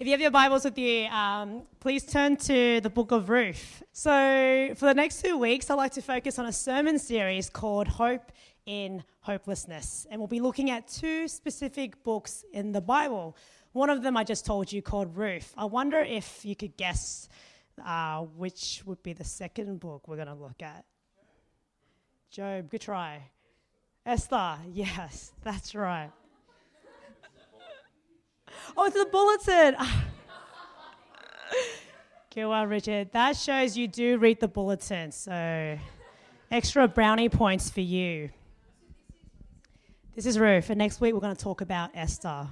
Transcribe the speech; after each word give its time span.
If 0.00 0.06
you 0.06 0.12
have 0.12 0.20
your 0.20 0.30
Bibles 0.30 0.64
with 0.64 0.78
you, 0.78 1.06
um, 1.06 1.62
please 1.80 2.04
turn 2.04 2.36
to 2.36 2.80
the 2.80 2.88
book 2.88 3.10
of 3.10 3.28
Ruth. 3.28 3.82
So, 3.92 4.72
for 4.76 4.86
the 4.86 4.94
next 4.94 5.22
two 5.22 5.36
weeks, 5.36 5.70
I'd 5.70 5.74
like 5.74 5.90
to 5.94 6.02
focus 6.02 6.38
on 6.38 6.46
a 6.46 6.52
sermon 6.52 7.00
series 7.00 7.50
called 7.50 7.88
Hope 7.88 8.30
in 8.64 9.02
Hopelessness. 9.22 10.06
And 10.08 10.20
we'll 10.20 10.28
be 10.28 10.38
looking 10.38 10.70
at 10.70 10.86
two 10.86 11.26
specific 11.26 12.04
books 12.04 12.44
in 12.52 12.70
the 12.70 12.80
Bible. 12.80 13.36
One 13.72 13.90
of 13.90 14.04
them 14.04 14.16
I 14.16 14.22
just 14.22 14.46
told 14.46 14.72
you 14.72 14.82
called 14.82 15.16
Ruth. 15.16 15.52
I 15.56 15.64
wonder 15.64 15.98
if 15.98 16.44
you 16.44 16.54
could 16.54 16.76
guess 16.76 17.28
uh, 17.84 18.20
which 18.20 18.84
would 18.86 19.02
be 19.02 19.14
the 19.14 19.24
second 19.24 19.80
book 19.80 20.06
we're 20.06 20.14
going 20.14 20.28
to 20.28 20.34
look 20.34 20.62
at. 20.62 20.84
Job, 22.30 22.70
good 22.70 22.82
try. 22.82 23.20
Esther, 24.06 24.58
yes, 24.72 25.32
that's 25.42 25.74
right. 25.74 26.12
Oh, 28.76 28.86
it's 28.86 28.96
the 28.96 29.06
bulletin. 29.10 29.76
Good 32.34 32.46
one, 32.46 32.68
Richard. 32.68 33.10
That 33.12 33.36
shows 33.36 33.76
you 33.76 33.88
do 33.88 34.18
read 34.18 34.40
the 34.40 34.48
bulletin. 34.48 35.12
So, 35.12 35.78
extra 36.50 36.88
brownie 36.88 37.28
points 37.28 37.70
for 37.70 37.80
you. 37.80 38.30
This 40.14 40.26
is 40.26 40.36
Ruth, 40.38 40.68
and 40.70 40.78
next 40.78 41.00
week 41.00 41.14
we're 41.14 41.20
going 41.20 41.36
to 41.36 41.40
talk 41.42 41.60
about 41.60 41.90
Esther. 41.94 42.48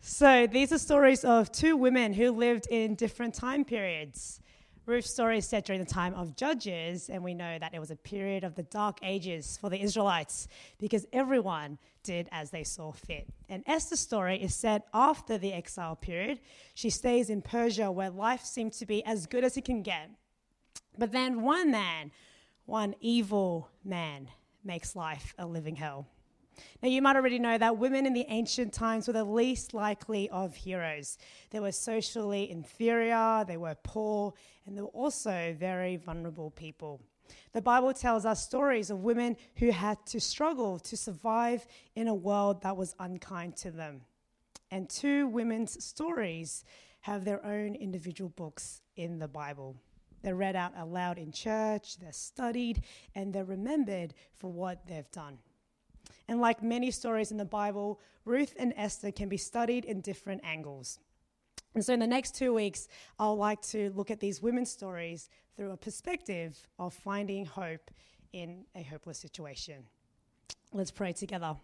So, 0.00 0.46
these 0.46 0.72
are 0.72 0.78
stories 0.78 1.24
of 1.24 1.50
two 1.50 1.74
women 1.76 2.12
who 2.12 2.32
lived 2.32 2.66
in 2.68 2.96
different 2.96 3.34
time 3.34 3.64
periods. 3.64 4.41
Ruth's 4.84 5.10
story 5.10 5.38
is 5.38 5.46
set 5.46 5.64
during 5.64 5.80
the 5.80 5.90
time 5.90 6.12
of 6.14 6.34
Judges, 6.34 7.08
and 7.08 7.22
we 7.22 7.34
know 7.34 7.56
that 7.56 7.72
it 7.72 7.78
was 7.78 7.92
a 7.92 7.96
period 7.96 8.42
of 8.42 8.56
the 8.56 8.64
dark 8.64 8.98
ages 9.02 9.56
for 9.60 9.70
the 9.70 9.80
Israelites 9.80 10.48
because 10.78 11.06
everyone 11.12 11.78
did 12.02 12.28
as 12.32 12.50
they 12.50 12.64
saw 12.64 12.90
fit. 12.90 13.28
And 13.48 13.62
Esther's 13.66 14.00
story 14.00 14.42
is 14.42 14.56
set 14.56 14.86
after 14.92 15.38
the 15.38 15.52
exile 15.52 15.94
period. 15.94 16.40
She 16.74 16.90
stays 16.90 17.30
in 17.30 17.42
Persia 17.42 17.92
where 17.92 18.10
life 18.10 18.44
seemed 18.44 18.72
to 18.74 18.86
be 18.86 19.04
as 19.04 19.26
good 19.26 19.44
as 19.44 19.56
it 19.56 19.64
can 19.64 19.82
get. 19.82 20.10
But 20.98 21.12
then 21.12 21.42
one 21.42 21.70
man, 21.70 22.10
one 22.66 22.96
evil 23.00 23.68
man, 23.84 24.28
makes 24.64 24.96
life 24.96 25.32
a 25.38 25.46
living 25.46 25.76
hell. 25.76 26.08
Now, 26.82 26.88
you 26.88 27.02
might 27.02 27.16
already 27.16 27.38
know 27.38 27.58
that 27.58 27.78
women 27.78 28.06
in 28.06 28.12
the 28.12 28.26
ancient 28.28 28.72
times 28.72 29.06
were 29.06 29.12
the 29.12 29.24
least 29.24 29.74
likely 29.74 30.28
of 30.30 30.54
heroes. 30.54 31.18
They 31.50 31.60
were 31.60 31.72
socially 31.72 32.50
inferior, 32.50 33.44
they 33.46 33.56
were 33.56 33.76
poor, 33.82 34.34
and 34.66 34.76
they 34.76 34.82
were 34.82 34.88
also 34.88 35.54
very 35.58 35.96
vulnerable 35.96 36.50
people. 36.50 37.00
The 37.52 37.62
Bible 37.62 37.92
tells 37.92 38.24
us 38.24 38.42
stories 38.42 38.90
of 38.90 39.04
women 39.04 39.36
who 39.56 39.70
had 39.70 40.04
to 40.06 40.20
struggle 40.20 40.78
to 40.80 40.96
survive 40.96 41.66
in 41.94 42.08
a 42.08 42.14
world 42.14 42.62
that 42.62 42.76
was 42.76 42.94
unkind 42.98 43.56
to 43.58 43.70
them. 43.70 44.02
And 44.70 44.88
two 44.88 45.28
women's 45.28 45.82
stories 45.84 46.64
have 47.02 47.24
their 47.24 47.44
own 47.44 47.74
individual 47.74 48.30
books 48.30 48.80
in 48.96 49.18
the 49.18 49.28
Bible. 49.28 49.76
They're 50.22 50.36
read 50.36 50.56
out 50.56 50.72
aloud 50.76 51.18
in 51.18 51.32
church, 51.32 51.98
they're 51.98 52.12
studied, 52.12 52.82
and 53.14 53.32
they're 53.32 53.44
remembered 53.44 54.14
for 54.36 54.50
what 54.50 54.86
they've 54.86 55.10
done. 55.10 55.38
And 56.32 56.40
like 56.40 56.62
many 56.62 56.90
stories 56.90 57.30
in 57.30 57.36
the 57.36 57.44
Bible, 57.44 58.00
Ruth 58.24 58.54
and 58.58 58.72
Esther 58.78 59.12
can 59.12 59.28
be 59.28 59.36
studied 59.36 59.84
in 59.84 60.00
different 60.00 60.40
angles. 60.42 60.98
And 61.74 61.84
so, 61.84 61.92
in 61.92 62.00
the 62.00 62.06
next 62.06 62.34
two 62.34 62.54
weeks, 62.54 62.88
I'll 63.18 63.36
like 63.36 63.60
to 63.66 63.90
look 63.90 64.10
at 64.10 64.18
these 64.18 64.40
women's 64.40 64.70
stories 64.70 65.28
through 65.54 65.72
a 65.72 65.76
perspective 65.76 66.56
of 66.78 66.94
finding 66.94 67.44
hope 67.44 67.90
in 68.32 68.64
a 68.74 68.82
hopeless 68.82 69.18
situation. 69.18 69.84
Let's 70.72 70.90
pray 70.90 71.12
together. 71.12 71.54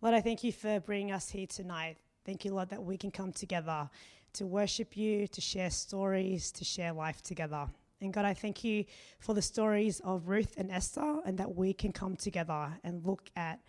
Lord, 0.00 0.14
I 0.14 0.20
thank 0.20 0.44
you 0.44 0.52
for 0.52 0.78
bringing 0.78 1.10
us 1.10 1.28
here 1.28 1.48
tonight. 1.48 1.96
Thank 2.24 2.44
you, 2.44 2.54
Lord, 2.54 2.68
that 2.68 2.84
we 2.84 2.96
can 2.96 3.10
come 3.10 3.32
together 3.32 3.90
to 4.34 4.46
worship 4.46 4.96
you, 4.96 5.26
to 5.26 5.40
share 5.40 5.70
stories, 5.70 6.52
to 6.52 6.64
share 6.64 6.92
life 6.92 7.22
together. 7.22 7.66
And 8.04 8.12
God, 8.12 8.24
I 8.24 8.34
thank 8.34 8.62
you 8.62 8.84
for 9.18 9.34
the 9.34 9.42
stories 9.42 10.00
of 10.00 10.28
Ruth 10.28 10.54
and 10.56 10.70
Esther, 10.70 11.20
and 11.24 11.38
that 11.38 11.56
we 11.56 11.72
can 11.72 11.90
come 11.90 12.16
together 12.16 12.68
and 12.84 13.04
look 13.04 13.30
at 13.34 13.60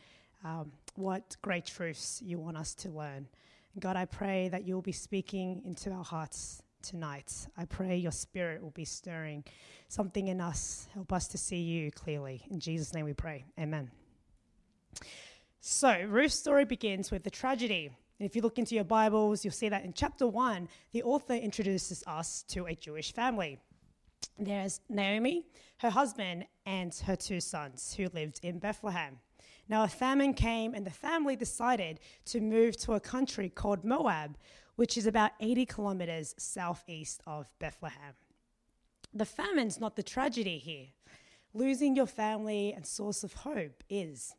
um, 0.44 0.72
what 0.96 1.38
great 1.42 1.66
truths 1.66 2.22
you 2.24 2.38
want 2.38 2.58
us 2.58 2.76
to 2.76 2.90
learn. 2.90 3.28
And 3.74 3.82
God, 3.82 3.96
I 3.96 4.06
pray 4.06 4.50
that 4.50 4.68
you'll 4.68 4.82
be 4.82 4.92
speaking 4.92 5.62
into 5.66 5.90
our 5.92 6.04
hearts 6.04 6.62
tonight. 6.82 7.48
I 7.58 7.66
pray 7.66 7.96
your 7.96 8.12
spirit 8.12 8.62
will 8.62 8.72
be 8.72 8.86
stirring 8.86 9.44
something 9.88 10.28
in 10.28 10.42
us. 10.42 10.88
Help 10.94 11.14
us 11.14 11.28
to 11.30 11.38
see 11.38 11.62
you 11.62 11.92
clearly. 11.92 12.44
In 12.50 12.60
Jesus' 12.60 12.94
name 12.94 13.06
we 13.06 13.14
pray. 13.14 13.46
Amen. 13.60 13.90
So, 15.62 16.06
Ruth's 16.08 16.36
story 16.36 16.66
begins 16.66 17.10
with 17.10 17.24
the 17.24 17.32
tragedy. 17.32 17.90
And 18.20 18.30
if 18.30 18.36
you 18.36 18.42
look 18.42 18.60
into 18.60 18.76
your 18.76 18.84
Bibles, 18.84 19.44
you'll 19.44 19.52
see 19.52 19.70
that 19.70 19.84
in 19.84 19.94
chapter 19.94 20.28
one, 20.28 20.70
the 20.92 21.04
author 21.04 21.34
introduces 21.34 22.04
us 22.06 22.44
to 22.50 22.66
a 22.68 22.76
Jewish 22.76 23.14
family. 23.14 23.60
There's 24.38 24.82
Naomi, 24.90 25.46
her 25.80 25.90
husband, 25.90 26.46
and 26.66 26.94
her 27.06 27.16
two 27.16 27.40
sons 27.40 27.94
who 27.96 28.10
lived 28.14 28.40
in 28.44 28.60
Bethlehem. 28.60 29.20
Now, 29.68 29.84
a 29.84 29.88
famine 29.88 30.34
came, 30.34 30.74
and 30.74 30.86
the 30.86 30.92
family 30.92 31.36
decided 31.36 32.00
to 32.26 32.40
move 32.40 32.78
to 32.78 32.94
a 32.94 33.00
country 33.00 33.50
called 33.50 33.84
Moab, 33.84 34.38
which 34.76 34.98
is 34.98 35.08
about 35.08 35.32
80 35.40 35.66
kilometers 35.66 36.36
southeast 36.38 37.22
of 37.26 37.48
Bethlehem. 37.60 38.14
The 39.14 39.26
famine's 39.26 39.80
not 39.80 39.96
the 39.96 40.04
tragedy 40.04 40.58
here. 40.58 40.88
Losing 41.54 41.96
your 41.96 42.08
family 42.08 42.74
and 42.74 42.86
source 42.86 43.24
of 43.24 43.34
hope 43.34 43.84
is. 43.90 44.36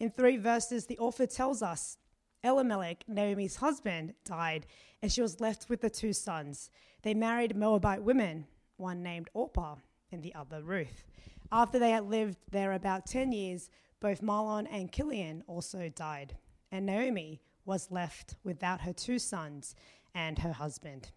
In 0.00 0.10
three 0.10 0.36
verses, 0.36 0.86
the 0.86 0.98
author 0.98 1.26
tells 1.26 1.62
us 1.62 1.96
Elimelech, 2.42 3.04
Naomi's 3.06 3.56
husband, 3.56 4.14
died, 4.24 4.66
and 5.00 5.12
she 5.12 5.22
was 5.22 5.40
left 5.40 5.68
with 5.68 5.80
the 5.80 5.90
two 5.90 6.12
sons. 6.12 6.70
They 7.02 7.14
married 7.14 7.56
Moabite 7.56 8.02
women, 8.02 8.46
one 8.82 9.02
named 9.02 9.30
Orpah 9.32 9.76
and 10.10 10.22
the 10.22 10.34
other 10.34 10.62
Ruth. 10.62 11.04
After 11.50 11.78
they 11.78 11.92
had 11.92 12.10
lived 12.10 12.36
there 12.50 12.72
about 12.72 13.06
10 13.06 13.32
years, 13.32 13.70
both 14.00 14.20
Mahlon 14.20 14.66
and 14.70 14.92
Chilion 14.92 15.42
also 15.46 15.88
died, 15.88 16.36
and 16.70 16.84
Naomi 16.84 17.40
was 17.64 17.90
left 17.90 18.34
without 18.42 18.80
her 18.82 18.92
two 18.92 19.18
sons 19.18 19.74
and 20.14 20.40
her 20.40 20.52
husband. 20.52 21.12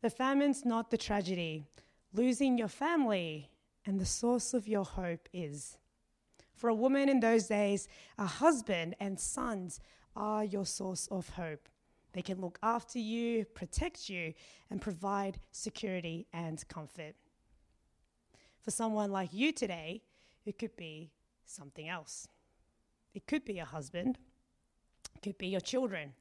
The 0.00 0.10
famine's 0.10 0.64
not 0.64 0.90
the 0.90 0.96
tragedy. 0.96 1.66
Losing 2.12 2.56
your 2.56 2.68
family 2.68 3.50
and 3.84 4.00
the 4.00 4.06
source 4.06 4.54
of 4.54 4.68
your 4.68 4.84
hope 4.84 5.28
is. 5.32 5.76
For 6.54 6.68
a 6.68 6.74
woman 6.74 7.08
in 7.08 7.20
those 7.20 7.48
days, 7.48 7.88
a 8.18 8.26
husband 8.26 8.94
and 9.00 9.18
sons 9.18 9.80
are 10.16 10.44
your 10.44 10.66
source 10.66 11.06
of 11.10 11.30
hope. 11.30 11.68
They 12.12 12.22
can 12.22 12.40
look 12.40 12.58
after 12.62 12.98
you, 12.98 13.44
protect 13.44 14.08
you, 14.08 14.34
and 14.70 14.80
provide 14.80 15.38
security 15.52 16.26
and 16.32 16.66
comfort. 16.68 17.14
For 18.62 18.70
someone 18.70 19.10
like 19.10 19.32
you 19.32 19.52
today, 19.52 20.02
it 20.44 20.58
could 20.58 20.76
be 20.76 21.12
something 21.44 21.88
else. 21.88 22.28
It 23.14 23.26
could 23.26 23.44
be 23.44 23.58
a 23.58 23.64
husband, 23.64 24.18
it 25.14 25.22
could 25.22 25.38
be 25.38 25.48
your 25.48 25.60
children, 25.60 26.12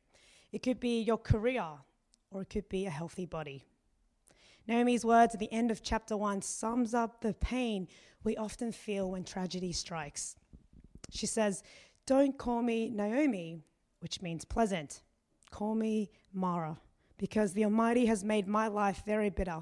it 0.52 0.64
could 0.64 0.80
be 0.80 1.02
your 1.02 1.18
career, 1.18 1.66
or 2.32 2.42
it 2.42 2.50
could 2.50 2.70
be 2.70 2.86
a 2.86 2.90
healthy 2.90 3.26
body. 3.26 3.66
Naomi's 4.68 5.06
words 5.06 5.34
at 5.34 5.40
the 5.40 5.52
end 5.52 5.72
of 5.72 5.82
chapter 5.82 6.16
1 6.16 6.42
sums 6.42 6.94
up 6.94 7.22
the 7.22 7.34
pain 7.34 7.88
we 8.24 8.38
often 8.38 8.72
feel 8.72 9.12
when 9.12 9.24
tragedy 9.24 9.72
strikes. 9.72 10.36
She 11.12 11.26
says, 11.26 11.64
Don't 12.06 12.38
call 12.38 12.62
me 12.62 12.90
Naomi, 12.90 13.64
which 14.00 14.22
means 14.22 14.46
pleasant. 14.46 15.02
Call 15.52 15.76
me 15.76 16.10
Mara, 16.34 16.78
because 17.18 17.54
the 17.54 17.66
Almighty 17.66 18.06
has 18.06 18.24
made 18.24 18.48
my 18.48 18.68
life 18.68 19.04
very 19.06 19.30
bitter. 19.30 19.62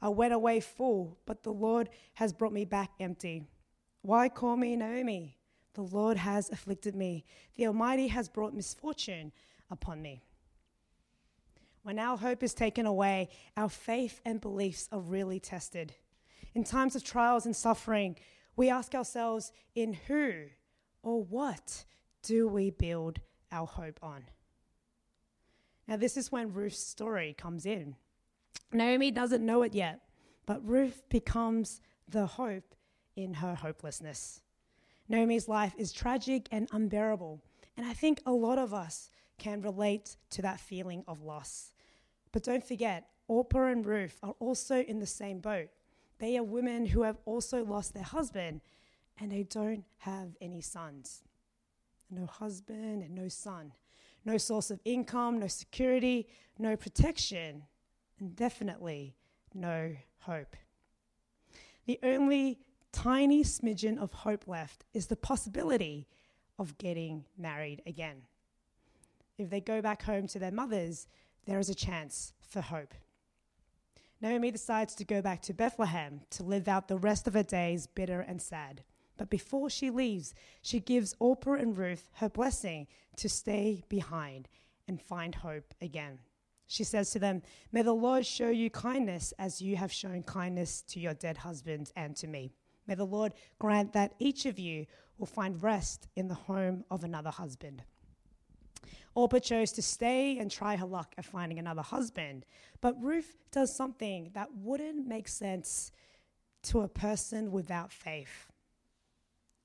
I 0.00 0.08
went 0.08 0.32
away 0.32 0.60
full, 0.60 1.18
but 1.26 1.42
the 1.42 1.52
Lord 1.52 1.90
has 2.14 2.32
brought 2.32 2.52
me 2.52 2.64
back 2.64 2.90
empty. 3.00 3.44
Why 4.02 4.28
call 4.28 4.56
me 4.56 4.76
Naomi? 4.76 5.36
The 5.74 5.82
Lord 5.82 6.16
has 6.16 6.50
afflicted 6.50 6.94
me. 6.94 7.24
The 7.56 7.66
Almighty 7.66 8.08
has 8.08 8.28
brought 8.28 8.54
misfortune 8.54 9.32
upon 9.70 10.00
me. 10.02 10.22
When 11.82 11.98
our 11.98 12.16
hope 12.16 12.42
is 12.42 12.54
taken 12.54 12.86
away, 12.86 13.28
our 13.56 13.68
faith 13.68 14.20
and 14.24 14.40
beliefs 14.40 14.88
are 14.92 15.00
really 15.00 15.40
tested. 15.40 15.94
In 16.54 16.64
times 16.64 16.96
of 16.96 17.04
trials 17.04 17.46
and 17.46 17.54
suffering, 17.54 18.16
we 18.56 18.68
ask 18.70 18.94
ourselves, 18.94 19.52
in 19.74 19.92
who 19.94 20.46
or 21.02 21.22
what 21.22 21.84
do 22.22 22.48
we 22.48 22.70
build 22.70 23.20
our 23.52 23.66
hope 23.66 24.00
on? 24.02 24.24
Now, 25.88 25.96
this 25.96 26.18
is 26.18 26.30
when 26.30 26.52
Ruth's 26.52 26.78
story 26.78 27.34
comes 27.36 27.64
in. 27.64 27.96
Naomi 28.72 29.10
doesn't 29.10 29.44
know 29.44 29.62
it 29.62 29.74
yet, 29.74 30.00
but 30.44 30.64
Ruth 30.64 31.02
becomes 31.08 31.80
the 32.06 32.26
hope 32.26 32.74
in 33.16 33.34
her 33.34 33.54
hopelessness. 33.54 34.42
Naomi's 35.08 35.48
life 35.48 35.74
is 35.78 35.90
tragic 35.90 36.46
and 36.52 36.68
unbearable, 36.72 37.40
and 37.76 37.86
I 37.86 37.94
think 37.94 38.20
a 38.26 38.32
lot 38.32 38.58
of 38.58 38.74
us 38.74 39.10
can 39.38 39.62
relate 39.62 40.16
to 40.30 40.42
that 40.42 40.60
feeling 40.60 41.04
of 41.08 41.22
loss. 41.22 41.72
But 42.32 42.42
don't 42.42 42.64
forget, 42.64 43.08
Orpah 43.26 43.66
and 43.66 43.86
Ruth 43.86 44.18
are 44.22 44.34
also 44.40 44.82
in 44.82 44.98
the 44.98 45.06
same 45.06 45.38
boat. 45.38 45.68
They 46.18 46.36
are 46.36 46.42
women 46.42 46.86
who 46.86 47.02
have 47.02 47.18
also 47.24 47.64
lost 47.64 47.94
their 47.94 48.02
husband 48.02 48.60
and 49.18 49.32
they 49.32 49.44
don't 49.44 49.84
have 49.98 50.36
any 50.40 50.60
sons. 50.60 51.22
No 52.10 52.26
husband 52.26 53.02
and 53.02 53.14
no 53.14 53.28
son. 53.28 53.72
No 54.28 54.36
source 54.36 54.70
of 54.70 54.78
income, 54.84 55.40
no 55.40 55.46
security, 55.46 56.28
no 56.58 56.76
protection, 56.76 57.62
and 58.20 58.36
definitely 58.36 59.16
no 59.54 59.96
hope. 60.18 60.54
The 61.86 61.98
only 62.02 62.58
tiny 62.92 63.42
smidgen 63.42 63.96
of 63.98 64.12
hope 64.12 64.46
left 64.46 64.84
is 64.92 65.06
the 65.06 65.16
possibility 65.16 66.06
of 66.58 66.76
getting 66.76 67.24
married 67.38 67.80
again. 67.86 68.22
If 69.38 69.48
they 69.48 69.62
go 69.62 69.80
back 69.80 70.02
home 70.02 70.26
to 70.28 70.38
their 70.38 70.50
mothers, 70.52 71.08
there 71.46 71.58
is 71.58 71.70
a 71.70 71.74
chance 71.74 72.34
for 72.40 72.60
hope. 72.60 72.92
Naomi 74.20 74.50
decides 74.50 74.94
to 74.96 75.04
go 75.04 75.22
back 75.22 75.40
to 75.42 75.54
Bethlehem 75.54 76.20
to 76.30 76.42
live 76.42 76.68
out 76.68 76.88
the 76.88 76.98
rest 76.98 77.26
of 77.26 77.34
her 77.34 77.42
days 77.42 77.86
bitter 77.86 78.20
and 78.20 78.42
sad. 78.42 78.82
But 79.18 79.28
before 79.28 79.68
she 79.68 79.90
leaves, 79.90 80.32
she 80.62 80.80
gives 80.80 81.14
Orpah 81.18 81.54
and 81.54 81.76
Ruth 81.76 82.08
her 82.14 82.30
blessing 82.30 82.86
to 83.16 83.28
stay 83.28 83.82
behind 83.88 84.48
and 84.86 85.02
find 85.02 85.34
hope 85.34 85.74
again. 85.82 86.20
She 86.66 86.84
says 86.84 87.10
to 87.10 87.18
them, 87.18 87.42
May 87.72 87.82
the 87.82 87.92
Lord 87.92 88.24
show 88.24 88.48
you 88.48 88.70
kindness 88.70 89.34
as 89.38 89.60
you 89.60 89.76
have 89.76 89.92
shown 89.92 90.22
kindness 90.22 90.82
to 90.88 91.00
your 91.00 91.14
dead 91.14 91.38
husband 91.38 91.92
and 91.96 92.14
to 92.16 92.26
me. 92.26 92.52
May 92.86 92.94
the 92.94 93.04
Lord 93.04 93.34
grant 93.58 93.92
that 93.92 94.14
each 94.18 94.46
of 94.46 94.58
you 94.58 94.86
will 95.18 95.26
find 95.26 95.62
rest 95.62 96.08
in 96.14 96.28
the 96.28 96.34
home 96.34 96.84
of 96.90 97.04
another 97.04 97.30
husband. 97.30 97.82
Orpah 99.14 99.40
chose 99.40 99.72
to 99.72 99.82
stay 99.82 100.38
and 100.38 100.50
try 100.50 100.76
her 100.76 100.86
luck 100.86 101.14
at 101.18 101.24
finding 101.24 101.58
another 101.58 101.82
husband, 101.82 102.46
but 102.80 103.02
Ruth 103.02 103.36
does 103.50 103.74
something 103.74 104.30
that 104.34 104.54
wouldn't 104.54 105.08
make 105.08 105.26
sense 105.26 105.90
to 106.64 106.82
a 106.82 106.88
person 106.88 107.50
without 107.50 107.92
faith. 107.92 108.46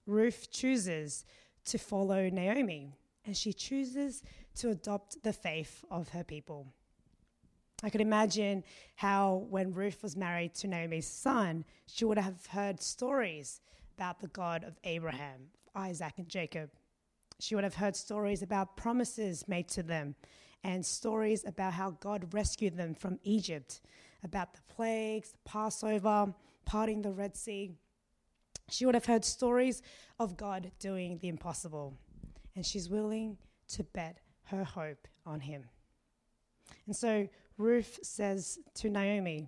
Ruth 0.06 0.50
chooses 0.52 1.26
to 1.66 1.78
follow 1.78 2.30
Naomi, 2.30 2.92
and 3.26 3.36
she 3.36 3.54
chooses 3.54 4.22
to 4.56 4.70
adopt 4.70 5.24
the 5.24 5.34
faith 5.34 5.84
of 5.90 6.10
her 6.10 6.24
people. 6.24 6.68
I 7.82 7.90
could 7.90 8.02
imagine 8.02 8.64
how, 8.96 9.46
when 9.50 9.74
Ruth 9.74 10.04
was 10.04 10.16
married 10.16 10.54
to 10.56 10.68
Naomi's 10.68 11.08
son, 11.08 11.66
she 11.86 12.06
would 12.06 12.18
have 12.18 12.46
heard 12.48 12.82
stories 12.82 13.62
about 13.98 14.20
the 14.20 14.28
God 14.28 14.64
of 14.64 14.78
Abraham, 14.84 15.50
Isaac, 15.76 16.14
and 16.18 16.30
Jacob. 16.30 16.70
She 17.40 17.56
would 17.56 17.64
have 17.64 17.76
heard 17.76 17.96
stories 17.96 18.42
about 18.42 18.78
promises 18.78 19.48
made 19.48 19.68
to 19.70 19.84
them 19.84 20.16
and 20.64 20.86
stories 20.86 21.44
about 21.46 21.74
how 21.74 21.92
God 21.92 22.34
rescued 22.34 22.78
them 22.78 22.96
from 22.96 23.20
Egypt, 23.24 23.82
about 24.24 24.54
the 24.54 24.62
plagues, 24.74 25.34
Passover, 25.44 26.34
parting 26.66 27.02
the 27.02 27.12
Red 27.12 27.36
Sea. 27.36 27.76
She 28.74 28.88
would 28.88 28.96
have 28.96 29.06
heard 29.06 29.24
stories 29.24 29.84
of 30.20 30.36
God 30.36 30.72
doing 30.80 31.20
the 31.20 31.28
impossible, 31.28 31.96
and 32.56 32.66
she's 32.66 32.90
willing 32.90 33.38
to 33.68 33.84
bet 33.84 34.18
her 34.46 34.64
hope 34.64 35.08
on 35.28 35.42
Him. 35.42 35.66
And 36.88 36.96
so 36.96 37.30
Ruth 37.60 38.00
says 38.02 38.58
to 38.74 38.90
Naomi, 38.90 39.48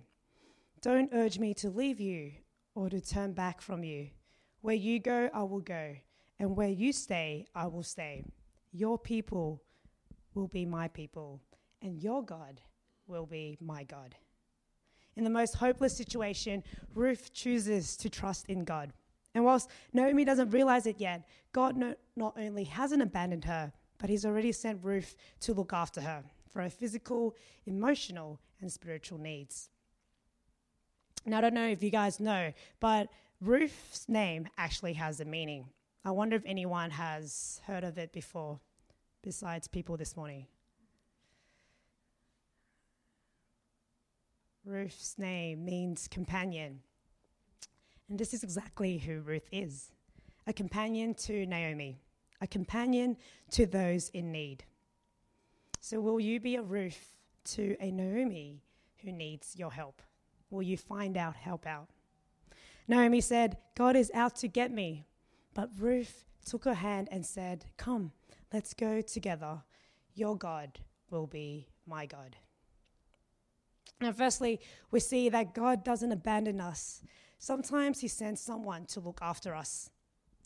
Don't 0.80 1.10
urge 1.12 1.40
me 1.40 1.54
to 1.54 1.70
leave 1.70 1.98
you 1.98 2.34
or 2.76 2.88
to 2.88 3.00
turn 3.00 3.32
back 3.32 3.60
from 3.60 3.82
you. 3.82 4.10
Where 4.60 4.76
you 4.76 5.00
go, 5.00 5.28
I 5.34 5.42
will 5.42 5.60
go, 5.60 5.96
and 6.38 6.54
where 6.54 6.68
you 6.68 6.92
stay, 6.92 7.46
I 7.52 7.66
will 7.66 7.82
stay. 7.82 8.24
Your 8.70 8.96
people 8.96 9.60
will 10.34 10.46
be 10.46 10.64
my 10.64 10.86
people, 10.86 11.40
and 11.82 12.00
your 12.00 12.24
God 12.24 12.60
will 13.08 13.26
be 13.26 13.58
my 13.60 13.82
God. 13.82 14.14
In 15.16 15.24
the 15.24 15.30
most 15.30 15.56
hopeless 15.56 15.96
situation, 15.96 16.62
Ruth 16.94 17.32
chooses 17.32 17.96
to 17.96 18.08
trust 18.08 18.46
in 18.46 18.62
God. 18.62 18.92
And 19.36 19.44
whilst 19.44 19.68
Naomi 19.92 20.24
doesn't 20.24 20.48
realize 20.48 20.86
it 20.86 20.98
yet, 20.98 21.28
God 21.52 21.76
no, 21.76 21.94
not 22.16 22.38
only 22.38 22.64
hasn't 22.64 23.02
abandoned 23.02 23.44
her, 23.44 23.70
but 23.98 24.08
He's 24.08 24.24
already 24.24 24.50
sent 24.50 24.82
Ruth 24.82 25.14
to 25.40 25.52
look 25.52 25.74
after 25.74 26.00
her 26.00 26.24
for 26.48 26.62
her 26.62 26.70
physical, 26.70 27.36
emotional, 27.66 28.40
and 28.62 28.72
spiritual 28.72 29.18
needs. 29.18 29.68
Now, 31.26 31.36
I 31.36 31.40
don't 31.42 31.52
know 31.52 31.68
if 31.68 31.82
you 31.82 31.90
guys 31.90 32.18
know, 32.18 32.54
but 32.80 33.10
Ruth's 33.42 34.08
name 34.08 34.48
actually 34.56 34.94
has 34.94 35.20
a 35.20 35.26
meaning. 35.26 35.66
I 36.02 36.12
wonder 36.12 36.34
if 36.34 36.42
anyone 36.46 36.92
has 36.92 37.60
heard 37.66 37.84
of 37.84 37.98
it 37.98 38.14
before, 38.14 38.58
besides 39.20 39.68
people 39.68 39.98
this 39.98 40.16
morning. 40.16 40.46
Ruth's 44.64 45.18
name 45.18 45.62
means 45.66 46.08
companion. 46.08 46.80
And 48.08 48.18
this 48.18 48.34
is 48.34 48.42
exactly 48.42 48.98
who 48.98 49.20
Ruth 49.20 49.48
is 49.52 49.90
a 50.46 50.52
companion 50.52 51.12
to 51.12 51.44
Naomi, 51.44 51.98
a 52.40 52.46
companion 52.46 53.16
to 53.50 53.66
those 53.66 54.10
in 54.10 54.30
need. 54.30 54.64
So, 55.80 56.00
will 56.00 56.20
you 56.20 56.38
be 56.38 56.56
a 56.56 56.62
Ruth 56.62 57.16
to 57.46 57.76
a 57.80 57.90
Naomi 57.90 58.62
who 59.02 59.10
needs 59.10 59.56
your 59.56 59.72
help? 59.72 60.02
Will 60.50 60.62
you 60.62 60.76
find 60.76 61.16
out, 61.16 61.34
help 61.34 61.66
out? 61.66 61.88
Naomi 62.88 63.20
said, 63.20 63.56
God 63.74 63.96
is 63.96 64.10
out 64.14 64.36
to 64.36 64.48
get 64.48 64.70
me. 64.70 65.06
But 65.54 65.70
Ruth 65.78 66.24
took 66.44 66.64
her 66.64 66.74
hand 66.74 67.08
and 67.10 67.24
said, 67.24 67.64
Come, 67.76 68.12
let's 68.52 68.74
go 68.74 69.00
together. 69.00 69.62
Your 70.14 70.36
God 70.36 70.78
will 71.10 71.26
be 71.26 71.68
my 71.86 72.06
God. 72.06 72.36
Now, 74.00 74.12
firstly, 74.12 74.60
we 74.90 75.00
see 75.00 75.28
that 75.30 75.54
God 75.54 75.82
doesn't 75.82 76.12
abandon 76.12 76.60
us. 76.60 77.02
Sometimes 77.38 78.00
He 78.00 78.08
sends 78.08 78.40
someone 78.40 78.86
to 78.86 79.00
look 79.00 79.18
after 79.22 79.54
us. 79.54 79.90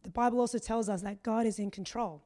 The 0.02 0.10
Bible 0.10 0.40
also 0.40 0.58
tells 0.58 0.88
us 0.88 1.02
that 1.02 1.22
God 1.22 1.46
is 1.46 1.58
in 1.58 1.70
control. 1.70 2.22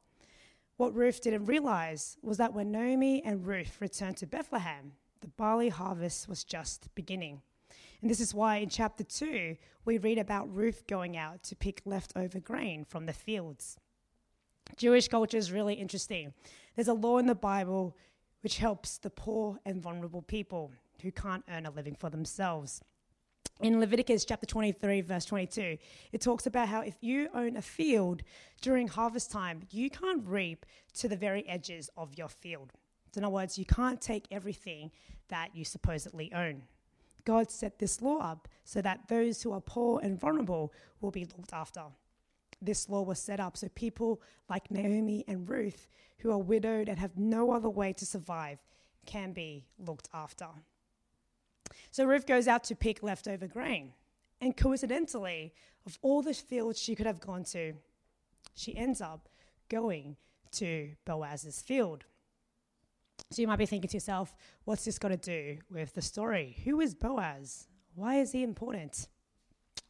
What 0.77 0.95
Ruth 0.95 1.21
didn't 1.21 1.45
realize 1.45 2.17
was 2.21 2.37
that 2.37 2.53
when 2.53 2.71
Naomi 2.71 3.23
and 3.23 3.45
Ruth 3.45 3.77
returned 3.79 4.17
to 4.17 4.27
Bethlehem, 4.27 4.93
the 5.21 5.27
barley 5.27 5.69
harvest 5.69 6.27
was 6.27 6.43
just 6.43 6.93
beginning. 6.95 7.41
And 8.01 8.09
this 8.09 8.19
is 8.19 8.33
why 8.33 8.57
in 8.57 8.69
chapter 8.69 9.03
2, 9.03 9.55
we 9.85 9.97
read 9.97 10.17
about 10.17 10.53
Ruth 10.53 10.85
going 10.87 11.15
out 11.15 11.43
to 11.43 11.55
pick 11.55 11.81
leftover 11.85 12.39
grain 12.39 12.85
from 12.85 13.05
the 13.05 13.13
fields. 13.13 13.77
Jewish 14.75 15.07
culture 15.07 15.37
is 15.37 15.51
really 15.51 15.75
interesting. 15.75 16.33
There's 16.75 16.87
a 16.87 16.93
law 16.93 17.17
in 17.19 17.27
the 17.27 17.35
Bible 17.35 17.95
which 18.41 18.57
helps 18.57 18.97
the 18.97 19.09
poor 19.09 19.59
and 19.65 19.81
vulnerable 19.81 20.21
people 20.21 20.71
who 21.01 21.11
can't 21.11 21.45
earn 21.49 21.65
a 21.65 21.71
living 21.71 21.95
for 21.95 22.09
themselves 22.09 22.81
in 23.61 23.79
Leviticus 23.79 24.25
chapter 24.25 24.45
23, 24.45 25.01
verse 25.01 25.25
22, 25.25 25.77
it 26.11 26.21
talks 26.21 26.45
about 26.45 26.67
how 26.67 26.81
if 26.81 26.95
you 27.01 27.29
own 27.33 27.55
a 27.55 27.61
field 27.61 28.21
during 28.61 28.87
harvest 28.87 29.31
time, 29.31 29.61
you 29.71 29.89
can't 29.89 30.25
reap 30.25 30.65
to 30.95 31.07
the 31.07 31.15
very 31.15 31.47
edges 31.47 31.89
of 31.95 32.13
your 32.17 32.27
field. 32.27 32.73
In 33.15 33.23
other 33.23 33.33
words, 33.33 33.57
you 33.57 33.65
can't 33.65 34.01
take 34.01 34.25
everything 34.29 34.91
that 35.29 35.55
you 35.55 35.63
supposedly 35.63 36.31
own. 36.33 36.63
God 37.23 37.49
set 37.49 37.79
this 37.79 38.01
law 38.01 38.19
up 38.19 38.47
so 38.65 38.81
that 38.81 39.07
those 39.07 39.41
who 39.41 39.53
are 39.53 39.61
poor 39.61 39.99
and 40.03 40.19
vulnerable 40.19 40.73
will 41.01 41.11
be 41.11 41.25
looked 41.25 41.53
after. 41.53 41.83
This 42.61 42.89
law 42.89 43.01
was 43.01 43.19
set 43.19 43.39
up 43.39 43.57
so 43.57 43.67
people 43.69 44.21
like 44.49 44.69
Naomi 44.69 45.23
and 45.27 45.49
Ruth, 45.49 45.87
who 46.19 46.31
are 46.31 46.37
widowed 46.37 46.89
and 46.89 46.99
have 46.99 47.17
no 47.17 47.51
other 47.51 47.69
way 47.69 47.93
to 47.93 48.05
survive, 48.05 48.59
can 49.05 49.31
be 49.31 49.65
looked 49.79 50.09
after. 50.13 50.47
So 51.91 52.05
Ruth 52.05 52.25
goes 52.25 52.47
out 52.47 52.63
to 52.65 52.75
pick 52.75 53.03
leftover 53.03 53.47
grain. 53.47 53.93
And 54.41 54.55
coincidentally, 54.55 55.53
of 55.85 55.97
all 56.01 56.21
the 56.21 56.33
fields 56.33 56.79
she 56.79 56.95
could 56.95 57.05
have 57.05 57.19
gone 57.19 57.43
to, 57.45 57.73
she 58.53 58.75
ends 58.75 59.01
up 59.01 59.27
going 59.69 60.17
to 60.53 60.91
Boaz's 61.05 61.61
field. 61.61 62.05
So 63.31 63.41
you 63.41 63.47
might 63.47 63.59
be 63.59 63.65
thinking 63.65 63.89
to 63.89 63.97
yourself, 63.97 64.35
what's 64.65 64.85
this 64.85 64.99
got 64.99 65.09
to 65.09 65.17
do 65.17 65.57
with 65.71 65.93
the 65.93 66.01
story? 66.01 66.57
Who 66.65 66.81
is 66.81 66.93
Boaz? 66.93 67.67
Why 67.95 68.15
is 68.15 68.31
he 68.31 68.43
important? 68.43 69.07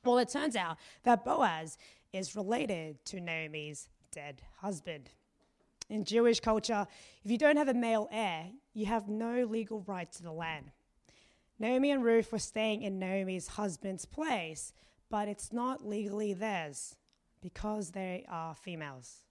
Well, 0.04 0.20
it 0.20 0.30
turns 0.30 0.56
out 0.56 0.78
that 1.04 1.26
Boaz 1.26 1.78
is 2.14 2.36
related 2.36 3.04
to 3.06 3.20
Naomi's 3.20 3.90
dead 4.12 4.42
husband. 4.58 5.10
In 5.90 6.04
Jewish 6.04 6.40
culture, 6.40 6.88
if 7.24 7.32
you 7.32 7.38
don't 7.38 7.58
have 7.58 7.68
a 7.68 7.74
male 7.74 8.08
heir, 8.12 8.48
you 8.74 8.86
have 8.86 9.08
no 9.08 9.44
legal 9.46 9.84
right 9.88 10.12
to 10.14 10.24
the 10.24 10.32
land. 10.32 10.72
Naomi 11.58 11.92
and 11.92 12.04
Ruth 12.04 12.32
were 12.32 12.40
staying 12.40 12.82
in 12.82 13.00
Naomi's 13.00 13.48
husband's 13.48 14.06
place, 14.06 14.74
but 15.10 15.28
it's 15.28 15.54
not 15.54 15.86
legally 15.86 16.34
theirs 16.34 16.98
because 17.42 17.92
they 17.92 18.26
are 18.28 18.54
females. 18.56 19.22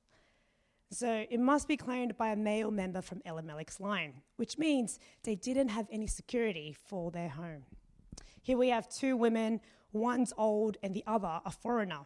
So 0.90 1.26
it 1.28 1.40
must 1.40 1.68
be 1.68 1.76
claimed 1.76 2.16
by 2.16 2.28
a 2.28 2.36
male 2.36 2.70
member 2.70 3.02
from 3.02 3.20
Elimelech's 3.26 3.80
line, 3.80 4.22
which 4.36 4.58
means 4.58 4.98
they 5.24 5.34
didn't 5.34 5.68
have 5.68 5.88
any 5.90 6.06
security 6.06 6.76
for 6.84 7.10
their 7.10 7.28
home. 7.28 7.64
Here 8.42 8.56
we 8.56 8.68
have 8.68 8.88
two 8.88 9.16
women, 9.16 9.60
one's 9.92 10.32
old 10.38 10.76
and 10.82 10.94
the 10.94 11.04
other 11.06 11.40
a 11.44 11.50
foreigner. 11.50 12.00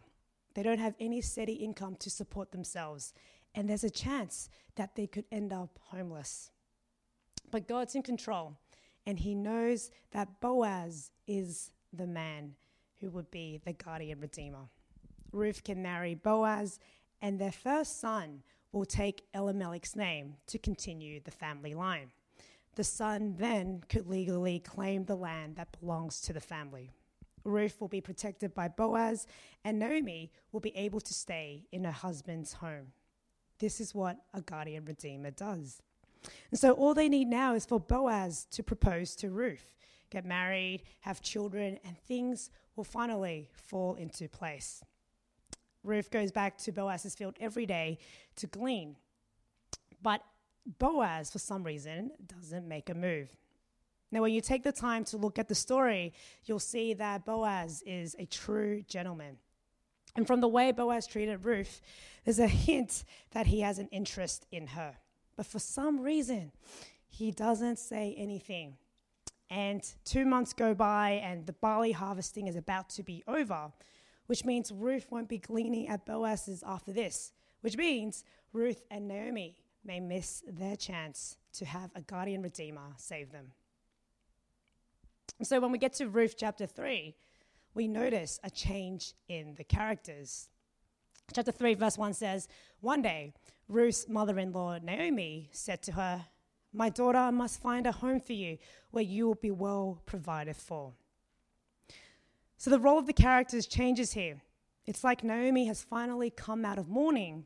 They 0.55 0.63
don't 0.63 0.79
have 0.79 0.95
any 0.99 1.21
steady 1.21 1.53
income 1.53 1.95
to 1.97 2.09
support 2.09 2.51
themselves, 2.51 3.13
and 3.53 3.69
there's 3.69 3.83
a 3.83 3.89
chance 3.89 4.49
that 4.75 4.95
they 4.95 5.07
could 5.07 5.25
end 5.31 5.53
up 5.53 5.79
homeless. 5.91 6.49
But 7.51 7.67
God's 7.67 7.95
in 7.95 8.03
control 8.03 8.57
and 9.09 9.17
he 9.17 9.33
knows 9.33 9.89
that 10.11 10.39
Boaz 10.39 11.09
is 11.25 11.71
the 11.91 12.05
man 12.05 12.53
who 13.01 13.09
would 13.09 13.31
be 13.31 13.59
the 13.65 13.73
guardian 13.73 14.19
redeemer. 14.19 14.69
Ruth 15.31 15.63
can 15.63 15.81
marry 15.81 16.13
Boaz, 16.13 16.79
and 17.19 17.39
their 17.39 17.51
first 17.51 17.99
son 17.99 18.43
will 18.71 18.85
take 18.85 19.25
Elimelech's 19.33 19.95
name 19.95 20.35
to 20.45 20.59
continue 20.59 21.19
the 21.19 21.31
family 21.31 21.73
line. 21.73 22.11
The 22.75 22.83
son 22.83 23.33
then 23.39 23.81
could 23.89 24.05
legally 24.05 24.59
claim 24.59 25.05
the 25.05 25.17
land 25.17 25.55
that 25.55 25.75
belongs 25.79 26.21
to 26.21 26.33
the 26.33 26.39
family. 26.39 26.91
Ruth 27.43 27.81
will 27.81 27.87
be 27.87 28.01
protected 28.01 28.53
by 28.53 28.67
Boaz, 28.67 29.25
and 29.65 29.79
Naomi 29.79 30.31
will 30.51 30.59
be 30.59 30.77
able 30.77 31.01
to 31.01 31.13
stay 31.15 31.65
in 31.71 31.83
her 31.83 31.91
husband's 31.91 32.53
home. 32.53 32.91
This 33.57 33.81
is 33.81 33.95
what 33.95 34.17
a 34.35 34.41
guardian 34.41 34.85
redeemer 34.85 35.31
does. 35.31 35.81
And 36.51 36.59
so 36.59 36.73
all 36.73 36.93
they 36.93 37.09
need 37.09 37.27
now 37.27 37.53
is 37.53 37.65
for 37.65 37.79
Boaz 37.79 38.45
to 38.51 38.63
propose 38.63 39.15
to 39.17 39.29
Ruth, 39.29 39.75
get 40.09 40.25
married, 40.25 40.83
have 41.01 41.21
children, 41.21 41.79
and 41.85 41.97
things 41.97 42.49
will 42.75 42.83
finally 42.83 43.49
fall 43.53 43.95
into 43.95 44.27
place. 44.27 44.83
Ruth 45.83 46.11
goes 46.11 46.31
back 46.31 46.57
to 46.59 46.71
Boaz's 46.71 47.15
field 47.15 47.35
every 47.39 47.65
day 47.65 47.99
to 48.35 48.47
glean. 48.47 48.97
But 50.01 50.21
Boaz, 50.77 51.31
for 51.31 51.39
some 51.39 51.63
reason, 51.63 52.11
doesn't 52.25 52.67
make 52.67 52.89
a 52.89 52.93
move. 52.93 53.35
Now, 54.11 54.21
when 54.21 54.33
you 54.33 54.41
take 54.41 54.63
the 54.63 54.71
time 54.71 55.03
to 55.05 55.17
look 55.17 55.37
at 55.37 55.47
the 55.47 55.55
story, 55.55 56.13
you'll 56.45 56.59
see 56.59 56.93
that 56.95 57.25
Boaz 57.25 57.83
is 57.85 58.15
a 58.17 58.25
true 58.25 58.83
gentleman. 58.87 59.37
And 60.15 60.25
from 60.25 60.41
the 60.41 60.47
way 60.47 60.71
Boaz 60.71 61.05
treated 61.05 61.45
Ruth, 61.45 61.81
there's 62.25 62.39
a 62.39 62.47
hint 62.47 63.03
that 63.31 63.47
he 63.47 63.61
has 63.61 63.77
an 63.77 63.87
interest 63.91 64.45
in 64.51 64.67
her. 64.67 64.95
But 65.39 65.45
for 65.45 65.59
some 65.59 66.01
reason, 66.01 66.51
he 67.07 67.31
doesn't 67.31 67.79
say 67.79 68.13
anything. 68.17 68.75
And 69.49 69.81
two 70.03 70.25
months 70.25 70.51
go 70.51 70.73
by, 70.73 71.11
and 71.11 71.45
the 71.45 71.53
barley 71.53 71.93
harvesting 71.93 72.47
is 72.47 72.57
about 72.57 72.89
to 72.89 73.03
be 73.03 73.23
over, 73.25 73.71
which 74.25 74.43
means 74.43 74.69
Ruth 74.69 75.07
won't 75.09 75.29
be 75.29 75.37
gleaning 75.37 75.87
at 75.87 76.05
Boaz's 76.05 76.61
after 76.67 76.91
this, 76.91 77.31
which 77.61 77.77
means 77.77 78.25
Ruth 78.51 78.81
and 78.91 79.07
Naomi 79.07 79.55
may 79.85 80.01
miss 80.01 80.43
their 80.45 80.75
chance 80.75 81.37
to 81.53 81.63
have 81.63 81.89
a 81.95 82.01
guardian 82.01 82.41
redeemer 82.41 82.91
save 82.97 83.31
them. 83.31 83.53
So 85.41 85.61
when 85.61 85.71
we 85.71 85.77
get 85.77 85.93
to 85.93 86.09
Ruth 86.09 86.35
chapter 86.37 86.65
3, 86.65 87.15
we 87.75 87.87
notice 87.87 88.41
a 88.43 88.49
change 88.49 89.13
in 89.29 89.55
the 89.55 89.63
characters. 89.63 90.49
Chapter 91.33 91.51
3, 91.51 91.75
verse 91.75 91.97
1 91.97 92.13
says, 92.13 92.47
One 92.81 93.01
day, 93.01 93.33
Ruth's 93.67 94.07
mother 94.07 94.39
in 94.39 94.51
law, 94.51 94.77
Naomi, 94.81 95.49
said 95.51 95.81
to 95.83 95.91
her, 95.91 96.25
My 96.73 96.89
daughter, 96.89 97.31
must 97.31 97.61
find 97.61 97.85
a 97.85 97.91
home 97.91 98.19
for 98.19 98.33
you 98.33 98.57
where 98.91 99.03
you 99.03 99.27
will 99.27 99.35
be 99.35 99.51
well 99.51 100.01
provided 100.05 100.55
for. 100.55 100.93
So 102.57 102.69
the 102.69 102.79
role 102.79 102.97
of 102.97 103.05
the 103.05 103.13
characters 103.13 103.67
changes 103.67 104.13
here. 104.13 104.41
It's 104.85 105.03
like 105.03 105.23
Naomi 105.23 105.67
has 105.67 105.83
finally 105.83 106.29
come 106.29 106.65
out 106.65 106.79
of 106.79 106.89
mourning 106.89 107.45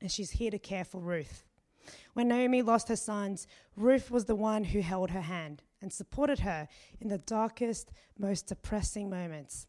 and 0.00 0.10
she's 0.10 0.32
here 0.32 0.50
to 0.50 0.58
care 0.58 0.84
for 0.84 1.00
Ruth. 1.00 1.44
When 2.14 2.28
Naomi 2.28 2.62
lost 2.62 2.88
her 2.88 2.96
sons, 2.96 3.46
Ruth 3.76 4.10
was 4.10 4.24
the 4.24 4.34
one 4.34 4.64
who 4.64 4.80
held 4.80 5.10
her 5.10 5.20
hand 5.20 5.62
and 5.80 5.92
supported 5.92 6.40
her 6.40 6.68
in 7.00 7.08
the 7.08 7.18
darkest, 7.18 7.92
most 8.18 8.48
depressing 8.48 9.08
moments. 9.08 9.66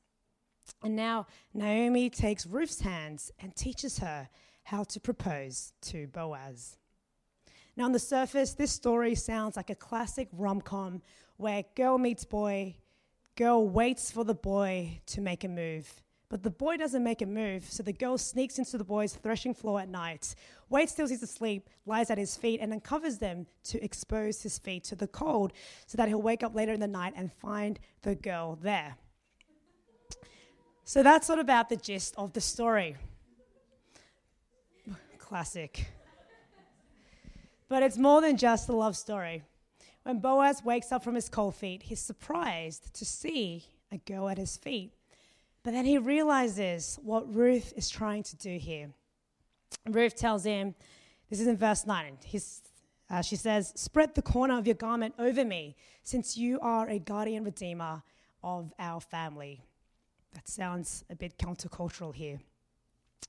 And 0.83 0.95
now 0.95 1.27
Naomi 1.53 2.09
takes 2.09 2.45
Ruth's 2.45 2.81
hands 2.81 3.31
and 3.39 3.55
teaches 3.55 3.99
her 3.99 4.29
how 4.63 4.83
to 4.83 4.99
propose 4.99 5.73
to 5.81 6.07
Boaz. 6.07 6.77
Now, 7.77 7.85
on 7.85 7.91
the 7.91 7.99
surface, 7.99 8.53
this 8.53 8.71
story 8.71 9.15
sounds 9.15 9.57
like 9.57 9.69
a 9.69 9.75
classic 9.75 10.29
rom 10.31 10.61
com 10.61 11.01
where 11.37 11.63
girl 11.75 11.97
meets 11.97 12.23
boy, 12.23 12.77
girl 13.35 13.67
waits 13.67 14.11
for 14.11 14.23
the 14.23 14.33
boy 14.33 15.01
to 15.07 15.21
make 15.21 15.43
a 15.43 15.49
move, 15.49 16.01
but 16.29 16.41
the 16.41 16.49
boy 16.49 16.77
doesn't 16.77 17.03
make 17.03 17.21
a 17.21 17.25
move, 17.25 17.65
so 17.65 17.83
the 17.83 17.93
girl 17.93 18.17
sneaks 18.17 18.57
into 18.57 18.77
the 18.77 18.83
boy's 18.83 19.13
threshing 19.13 19.53
floor 19.53 19.81
at 19.81 19.89
night, 19.89 20.35
waits 20.69 20.93
till 20.93 21.07
he's 21.07 21.21
asleep, 21.21 21.69
lies 21.85 22.09
at 22.09 22.17
his 22.17 22.35
feet, 22.35 22.59
and 22.61 22.73
uncovers 22.73 23.17
them 23.17 23.45
to 23.65 23.83
expose 23.83 24.41
his 24.41 24.57
feet 24.57 24.83
to 24.85 24.95
the 24.95 25.07
cold 25.07 25.51
so 25.85 25.97
that 25.97 26.07
he'll 26.07 26.21
wake 26.21 26.43
up 26.43 26.55
later 26.55 26.73
in 26.73 26.79
the 26.79 26.87
night 26.87 27.13
and 27.15 27.31
find 27.31 27.79
the 28.01 28.15
girl 28.15 28.57
there. 28.61 28.95
So 30.87 31.01
that's 31.01 31.25
sort 31.25 31.39
of 31.39 31.45
about 31.45 31.69
the 31.69 31.75
gist 31.75 32.13
of 32.15 32.33
the 32.33 32.41
story. 32.41 32.95
Classic. 35.17 35.87
But 37.67 37.81
it's 37.81 37.97
more 37.97 38.21
than 38.21 38.37
just 38.37 38.69
a 38.69 38.73
love 38.73 38.95
story. 38.95 39.41
When 40.03 40.19
Boaz 40.19 40.63
wakes 40.63 40.91
up 40.91 41.03
from 41.03 41.15
his 41.15 41.27
cold 41.27 41.55
feet, 41.55 41.81
he's 41.81 41.99
surprised 41.99 42.93
to 42.93 43.03
see 43.03 43.65
a 43.91 43.97
girl 43.97 44.29
at 44.29 44.37
his 44.37 44.57
feet. 44.57 44.91
But 45.63 45.73
then 45.73 45.85
he 45.85 45.97
realizes 45.97 46.99
what 47.01 47.33
Ruth 47.33 47.73
is 47.75 47.89
trying 47.89 48.21
to 48.21 48.35
do 48.35 48.59
here. 48.59 48.91
Ruth 49.89 50.15
tells 50.15 50.43
him, 50.43 50.75
this 51.31 51.39
is 51.39 51.47
in 51.47 51.57
verse 51.57 51.87
9. 51.87 52.19
Uh, 53.09 53.21
she 53.23 53.35
says, 53.35 53.73
Spread 53.75 54.13
the 54.13 54.21
corner 54.21 54.59
of 54.59 54.67
your 54.67 54.75
garment 54.75 55.15
over 55.17 55.43
me, 55.43 55.75
since 56.03 56.37
you 56.37 56.59
are 56.59 56.87
a 56.87 56.99
guardian 56.99 57.43
redeemer 57.43 58.03
of 58.43 58.71
our 58.77 59.01
family. 59.01 59.63
That 60.35 60.47
sounds 60.47 61.03
a 61.09 61.15
bit 61.15 61.39
countercultural 61.39 62.13
here. 62.13 62.39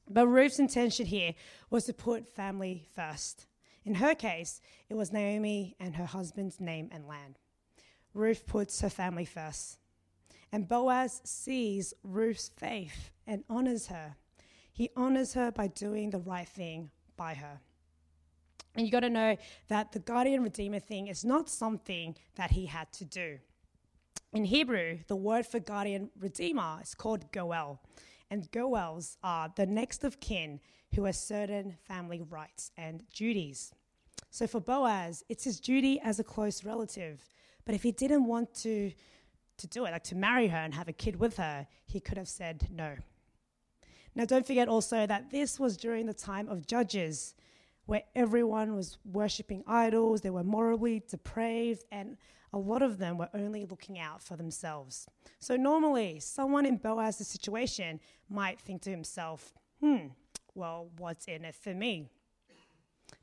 But 0.08 0.26
Ruth's 0.26 0.58
intention 0.58 1.06
here 1.06 1.34
was 1.70 1.84
to 1.84 1.94
put 1.94 2.28
family 2.28 2.84
first. 2.94 3.46
In 3.84 3.94
her 3.94 4.14
case, 4.14 4.60
it 4.88 4.94
was 4.94 5.12
Naomi 5.12 5.76
and 5.80 5.96
her 5.96 6.04
husband's 6.04 6.60
name 6.60 6.90
and 6.92 7.06
land. 7.06 7.38
Ruth 8.12 8.46
puts 8.46 8.80
her 8.80 8.90
family 8.90 9.24
first. 9.24 9.78
And 10.52 10.68
Boaz 10.68 11.22
sees 11.24 11.94
Ruth's 12.02 12.50
faith 12.56 13.10
and 13.26 13.44
honors 13.48 13.86
her. 13.86 14.16
He 14.72 14.90
honors 14.96 15.34
her 15.34 15.52
by 15.52 15.68
doing 15.68 16.10
the 16.10 16.18
right 16.18 16.48
thing 16.48 16.90
by 17.16 17.34
her. 17.34 17.60
And 18.74 18.84
you 18.84 18.92
got 18.92 19.00
to 19.00 19.10
know 19.10 19.36
that 19.68 19.92
the 19.92 20.00
guardian 20.00 20.42
redeemer 20.42 20.80
thing 20.80 21.06
is 21.06 21.24
not 21.24 21.48
something 21.48 22.16
that 22.34 22.50
he 22.50 22.66
had 22.66 22.92
to 22.94 23.04
do. 23.04 23.38
In 24.32 24.44
Hebrew, 24.44 24.98
the 25.08 25.16
word 25.16 25.46
for 25.46 25.60
guardian 25.60 26.10
redeemer 26.18 26.78
is 26.82 26.94
called 26.94 27.32
goel. 27.32 27.80
And 28.30 28.50
goels 28.50 29.16
are 29.22 29.52
the 29.54 29.66
next 29.66 30.04
of 30.04 30.20
kin 30.20 30.60
who 30.94 31.04
has 31.04 31.18
certain 31.18 31.76
family 31.86 32.22
rights 32.22 32.70
and 32.76 33.02
duties. 33.14 33.72
So 34.30 34.46
for 34.46 34.60
Boaz, 34.60 35.24
it's 35.28 35.44
his 35.44 35.60
duty 35.60 36.00
as 36.00 36.18
a 36.18 36.24
close 36.24 36.64
relative. 36.64 37.24
But 37.64 37.74
if 37.74 37.82
he 37.82 37.92
didn't 37.92 38.26
want 38.26 38.54
to 38.56 38.92
to 39.58 39.66
do 39.66 39.86
it, 39.86 39.90
like 39.90 40.04
to 40.04 40.14
marry 40.14 40.48
her 40.48 40.58
and 40.58 40.74
have 40.74 40.88
a 40.88 40.92
kid 40.92 41.16
with 41.16 41.38
her, 41.38 41.66
he 41.86 41.98
could 41.98 42.18
have 42.18 42.28
said 42.28 42.68
no. 42.70 42.94
Now, 44.14 44.24
don't 44.24 44.46
forget 44.46 44.68
also 44.68 45.06
that 45.06 45.30
this 45.30 45.58
was 45.58 45.76
during 45.76 46.06
the 46.06 46.14
time 46.14 46.48
of 46.48 46.66
judges, 46.66 47.34
where 47.86 48.02
everyone 48.14 48.74
was 48.74 48.98
worshipping 49.04 49.62
idols, 49.66 50.20
they 50.20 50.30
were 50.30 50.44
morally 50.44 51.02
depraved, 51.08 51.84
and 51.90 52.16
a 52.56 52.58
lot 52.58 52.80
of 52.80 52.96
them 52.96 53.18
were 53.18 53.28
only 53.34 53.66
looking 53.66 53.98
out 53.98 54.22
for 54.22 54.34
themselves. 54.34 55.06
So, 55.38 55.56
normally, 55.56 56.20
someone 56.20 56.64
in 56.64 56.78
Boaz's 56.78 57.28
situation 57.28 58.00
might 58.30 58.58
think 58.58 58.80
to 58.82 58.90
himself, 58.90 59.52
hmm, 59.78 60.06
well, 60.54 60.88
what's 60.96 61.26
in 61.26 61.44
it 61.44 61.54
for 61.54 61.74
me? 61.74 62.08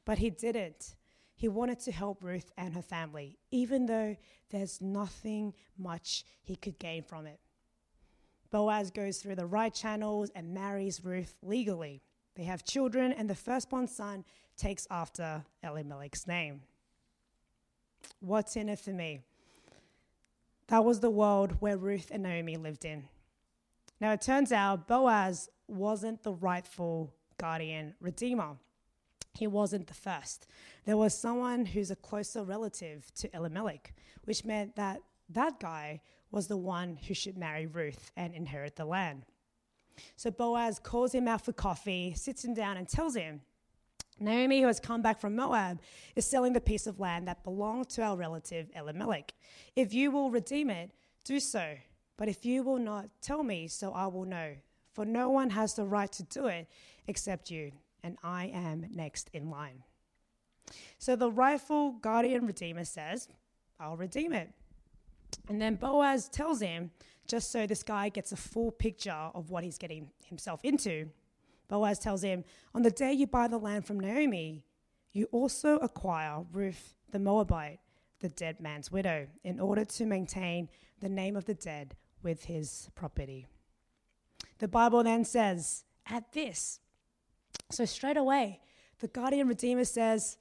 But 0.05 0.19
he 0.19 0.29
didn't. 0.29 0.93
He 1.35 1.47
wanted 1.47 1.79
to 1.79 1.91
help 1.91 2.23
Ruth 2.23 2.51
and 2.59 2.75
her 2.75 2.83
family, 2.83 3.39
even 3.49 3.87
though 3.87 4.15
there's 4.51 4.79
nothing 4.79 5.55
much 5.79 6.25
he 6.43 6.55
could 6.55 6.77
gain 6.77 7.01
from 7.01 7.25
it. 7.25 7.39
Boaz 8.51 8.91
goes 8.91 9.17
through 9.17 9.37
the 9.37 9.47
right 9.47 9.73
channels 9.73 10.29
and 10.35 10.53
marries 10.53 11.03
Ruth 11.03 11.37
legally. 11.41 12.03
They 12.35 12.43
have 12.43 12.63
children, 12.63 13.11
and 13.11 13.27
the 13.27 13.33
firstborn 13.33 13.87
son 13.87 14.25
takes 14.57 14.85
after 14.91 15.43
Elimelech's 15.63 16.27
name. 16.27 16.61
What's 18.19 18.55
in 18.55 18.69
it 18.69 18.79
for 18.79 18.91
me? 18.91 19.21
That 20.67 20.85
was 20.85 20.99
the 20.99 21.09
world 21.09 21.57
where 21.59 21.77
Ruth 21.77 22.09
and 22.11 22.23
Naomi 22.23 22.57
lived 22.57 22.85
in. 22.85 23.05
Now, 23.99 24.11
it 24.13 24.21
turns 24.21 24.51
out 24.51 24.87
Boaz 24.87 25.49
wasn't 25.67 26.23
the 26.23 26.33
rightful 26.33 27.13
guardian 27.37 27.95
redeemer 27.99 28.57
he 29.33 29.47
wasn't 29.47 29.87
the 29.87 29.93
first. 29.93 30.47
There 30.85 30.97
was 30.97 31.17
someone 31.17 31.65
who's 31.65 31.91
a 31.91 31.95
closer 31.95 32.43
relative 32.43 33.11
to 33.15 33.35
Elimelech, 33.35 33.93
which 34.25 34.45
meant 34.45 34.75
that 34.75 35.01
that 35.29 35.59
guy 35.59 36.01
was 36.31 36.47
the 36.47 36.57
one 36.57 36.97
who 37.07 37.13
should 37.13 37.37
marry 37.37 37.65
Ruth 37.65 38.11
and 38.15 38.33
inherit 38.33 38.75
the 38.75 38.85
land. 38.85 39.25
So 40.15 40.31
Boaz 40.31 40.79
calls 40.79 41.13
him 41.13 41.27
out 41.27 41.45
for 41.45 41.53
coffee, 41.53 42.13
sits 42.15 42.43
him 42.43 42.53
down, 42.53 42.77
and 42.77 42.87
tells 42.87 43.15
him, 43.15 43.41
Naomi, 44.19 44.61
who 44.61 44.67
has 44.67 44.79
come 44.79 45.01
back 45.01 45.19
from 45.19 45.35
Moab, 45.35 45.81
is 46.15 46.25
selling 46.25 46.53
the 46.53 46.61
piece 46.61 46.87
of 46.87 46.99
land 46.99 47.27
that 47.27 47.43
belonged 47.43 47.89
to 47.89 48.03
our 48.03 48.15
relative 48.15 48.69
Elimelech. 48.75 49.33
If 49.75 49.93
you 49.93 50.11
will 50.11 50.29
redeem 50.29 50.69
it, 50.69 50.91
do 51.23 51.39
so. 51.39 51.75
But 52.17 52.29
if 52.29 52.45
you 52.45 52.63
will 52.63 52.79
not, 52.79 53.09
tell 53.21 53.43
me, 53.43 53.67
so 53.67 53.91
I 53.91 54.07
will 54.07 54.25
know. 54.25 54.53
For 54.93 55.05
no 55.05 55.29
one 55.29 55.49
has 55.49 55.73
the 55.73 55.85
right 55.85 56.11
to 56.11 56.23
do 56.23 56.47
it 56.47 56.67
except 57.07 57.49
you 57.49 57.71
and 58.03 58.17
I 58.23 58.45
am 58.47 58.85
next 58.93 59.29
in 59.33 59.49
line. 59.49 59.83
So 60.97 61.15
the 61.15 61.31
rightful 61.31 61.93
guardian 61.93 62.45
redeemer 62.45 62.85
says, 62.85 63.27
I'll 63.79 63.97
redeem 63.97 64.33
it. 64.33 64.51
And 65.49 65.61
then 65.61 65.75
Boaz 65.75 66.29
tells 66.29 66.61
him, 66.61 66.91
just 67.27 67.51
so 67.51 67.65
this 67.65 67.83
guy 67.83 68.09
gets 68.09 68.31
a 68.31 68.35
full 68.35 68.71
picture 68.71 69.11
of 69.33 69.49
what 69.49 69.63
he's 69.63 69.77
getting 69.77 70.09
himself 70.25 70.59
into, 70.63 71.09
Boaz 71.67 71.99
tells 71.99 72.23
him, 72.23 72.43
On 72.73 72.81
the 72.81 72.91
day 72.91 73.13
you 73.13 73.27
buy 73.27 73.47
the 73.47 73.57
land 73.57 73.85
from 73.85 73.99
Naomi, 73.99 74.65
you 75.11 75.27
also 75.31 75.77
acquire 75.77 76.43
Ruth 76.51 76.95
the 77.11 77.19
Moabite, 77.19 77.79
the 78.19 78.29
dead 78.29 78.59
man's 78.59 78.91
widow, 78.91 79.27
in 79.43 79.59
order 79.59 79.85
to 79.85 80.05
maintain 80.05 80.69
the 80.99 81.09
name 81.09 81.35
of 81.35 81.45
the 81.45 81.53
dead 81.53 81.95
with 82.23 82.45
his 82.45 82.89
property. 82.95 83.45
The 84.59 84.67
Bible 84.67 85.03
then 85.03 85.25
says, 85.25 85.83
At 86.07 86.31
this. 86.33 86.79
So 87.69 87.85
straight 87.85 88.17
away, 88.17 88.61
the 88.99 89.07
guardian 89.07 89.47
redeemer 89.47 89.85
says, 89.85 90.37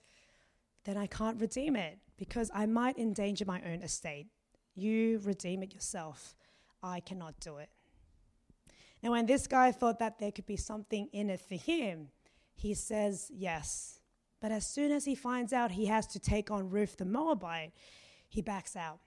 Then 0.85 0.97
I 0.97 1.07
can't 1.07 1.41
redeem 1.41 1.77
it 1.77 1.99
because 2.17 2.51
I 2.55 2.67
might 2.67 2.99
endanger 2.99 3.45
my 3.45 3.61
own 3.63 3.83
estate. 3.83 4.29
You 4.75 5.21
redeem 5.25 5.63
it 5.63 5.75
yourself. 5.75 6.37
I 6.83 7.01
cannot 7.01 7.39
do 7.41 7.59
it. 7.59 7.69
Now, 9.03 9.11
when 9.11 9.27
this 9.27 9.47
guy 9.47 9.73
thought 9.73 9.99
that 9.99 10.19
there 10.19 10.31
could 10.31 10.47
be 10.47 10.57
something 10.57 11.09
in 11.13 11.29
it 11.29 11.41
for 11.41 11.57
him, 11.57 12.09
he 12.55 12.75
says 12.75 13.31
yes. 13.35 13.99
But 14.41 14.53
as 14.53 14.67
soon 14.67 14.93
as 14.93 15.05
he 15.05 15.15
finds 15.15 15.53
out 15.53 15.73
he 15.73 15.87
has 15.87 16.07
to 16.09 16.19
take 16.19 16.51
on 16.51 16.71
Ruth 16.71 16.97
the 16.97 17.05
Moabite, 17.05 17.73
he 18.29 18.43
backs 18.43 18.77
out. 18.77 19.01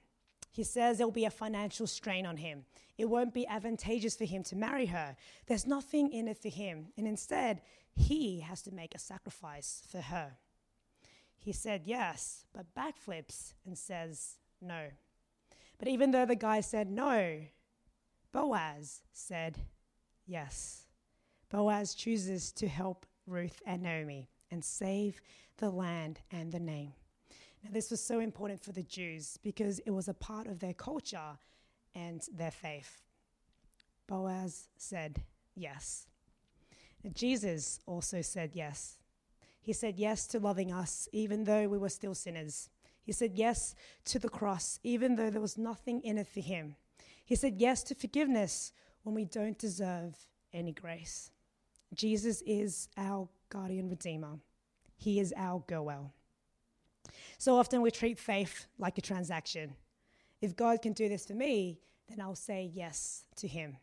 He 0.52 0.64
says 0.64 0.98
there 0.98 1.08
will 1.08 1.12
be 1.12 1.26
a 1.26 1.30
financial 1.30 1.88
strain 1.88 2.26
on 2.26 2.38
him. 2.38 2.66
It 2.98 3.10
won't 3.10 3.34
be 3.34 3.46
advantageous 3.48 4.16
for 4.16 4.24
him 4.24 4.44
to 4.44 4.56
marry 4.56 4.86
her. 4.86 5.18
There's 5.48 5.68
nothing 5.68 6.12
in 6.12 6.30
it 6.30 6.38
for 6.38 6.50
him. 6.50 6.88
And 6.98 7.08
instead, 7.08 7.62
he 7.94 8.40
has 8.42 8.62
to 8.64 8.72
make 8.72 8.96
a 8.96 9.00
sacrifice 9.00 9.84
for 9.90 10.00
her. 10.00 10.38
He 11.38 11.52
said 11.52 11.82
yes, 11.86 12.46
but 12.54 12.74
backflips 12.74 13.54
and 13.66 13.78
says 13.78 14.38
no. 14.62 14.88
But 15.78 15.90
even 15.90 16.12
though 16.12 16.26
the 16.26 16.36
guy 16.36 16.62
said 16.62 16.90
no, 16.90 17.42
Boaz 18.32 19.02
said 19.14 19.60
yes. 20.26 20.86
Boaz 21.50 21.94
chooses 21.94 22.52
to 22.54 22.68
help 22.68 23.06
Ruth 23.28 23.62
and 23.66 23.84
Naomi 23.84 24.30
and 24.52 24.64
save 24.64 25.22
the 25.58 25.70
land 25.70 26.20
and 26.32 26.52
the 26.52 26.60
name. 26.60 26.94
Now, 27.64 27.70
this 27.72 27.90
was 27.90 28.02
so 28.02 28.20
important 28.20 28.64
for 28.64 28.72
the 28.72 28.84
Jews 28.84 29.40
because 29.42 29.80
it 29.80 29.92
was 29.92 30.08
a 30.08 30.14
part 30.14 30.48
of 30.48 30.60
their 30.60 30.74
culture 30.74 31.38
and 31.96 32.22
their 32.34 32.52
faith. 32.52 33.02
Boaz 34.08 34.68
said 34.78 35.24
yes. 35.56 36.08
And 37.04 37.16
Jesus 37.16 37.80
also 37.86 38.22
said 38.22 38.52
yes. 38.54 38.98
He 39.62 39.74
said 39.74 39.98
yes 39.98 40.28
to 40.28 40.40
loving 40.40 40.72
us 40.72 41.08
even 41.12 41.44
though 41.44 41.68
we 41.68 41.78
were 41.78 41.90
still 41.90 42.14
sinners. 42.14 42.70
He 43.02 43.12
said 43.12 43.32
yes 43.36 43.76
to 44.06 44.20
the 44.20 44.30
cross 44.30 44.80
even 44.84 45.16
though 45.16 45.30
there 45.30 45.42
was 45.42 45.58
nothing 45.58 46.02
in 46.02 46.18
it 46.18 46.28
for 46.28 46.42
him. 46.42 46.76
He 47.24 47.36
said 47.36 47.56
yes 47.58 47.82
to 47.84 47.96
forgiveness 47.96 48.72
when 49.06 49.14
we 49.14 49.24
don't 49.24 49.58
deserve 49.60 50.16
any 50.52 50.72
grace. 50.72 51.30
Jesus 51.94 52.42
is 52.42 52.90
our 52.98 53.30
guardian 53.50 53.88
redeemer. 53.88 54.40
He 54.98 55.20
is 55.20 55.32
our 55.38 55.64
Goel. 55.68 56.12
So 57.38 57.56
often 57.56 57.84
we 57.84 57.92
treat 57.92 58.18
faith 58.18 58.66
like 58.80 58.98
a 58.98 59.02
transaction. 59.02 59.76
If 60.42 60.56
God 60.56 60.82
can 60.82 60.94
do 60.94 61.08
this 61.08 61.28
for 61.28 61.36
me, 61.36 61.78
then 62.10 62.20
I'll 62.20 62.36
say 62.36 62.72
yes 62.74 63.26
to 63.38 63.48
Him. 63.48 63.78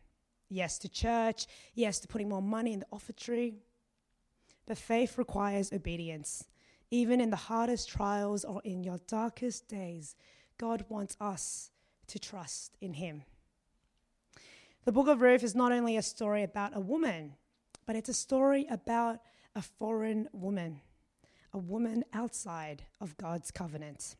Yes 0.49 0.77
to 0.79 0.89
church, 0.89 1.47
yes 1.73 1.99
to 1.99 2.07
putting 2.09 2.27
more 2.27 2.41
money 2.41 2.73
in 2.73 2.79
the 2.79 2.87
offertory. 2.91 3.55
But 4.65 4.77
faith 4.77 5.17
requires 5.17 5.71
obedience. 5.71 6.43
Even 6.91 7.21
in 7.21 7.29
the 7.29 7.37
hardest 7.37 7.87
trials 7.87 8.43
or 8.43 8.61
in 8.65 8.83
your 8.83 8.99
darkest 9.07 9.69
days, 9.69 10.15
God 10.57 10.83
wants 10.89 11.15
us 11.21 11.71
to 12.07 12.19
trust 12.19 12.77
in 12.81 12.93
Him. 12.93 13.23
The 14.85 14.91
book 14.91 15.07
of 15.07 15.21
Ruth 15.21 15.43
is 15.43 15.55
not 15.55 15.71
only 15.71 15.97
a 15.97 16.01
story 16.01 16.43
about 16.43 16.75
a 16.75 16.79
woman, 16.79 17.35
but 17.85 17.95
it's 17.95 18.09
a 18.09 18.13
story 18.13 18.65
about 18.69 19.19
a 19.55 19.61
foreign 19.61 20.27
woman 20.33 20.81
a 21.53 21.57
woman 21.57 22.03
outside 22.13 22.83
of 22.99 23.15
God's 23.17 23.51
covenant. 23.51 24.15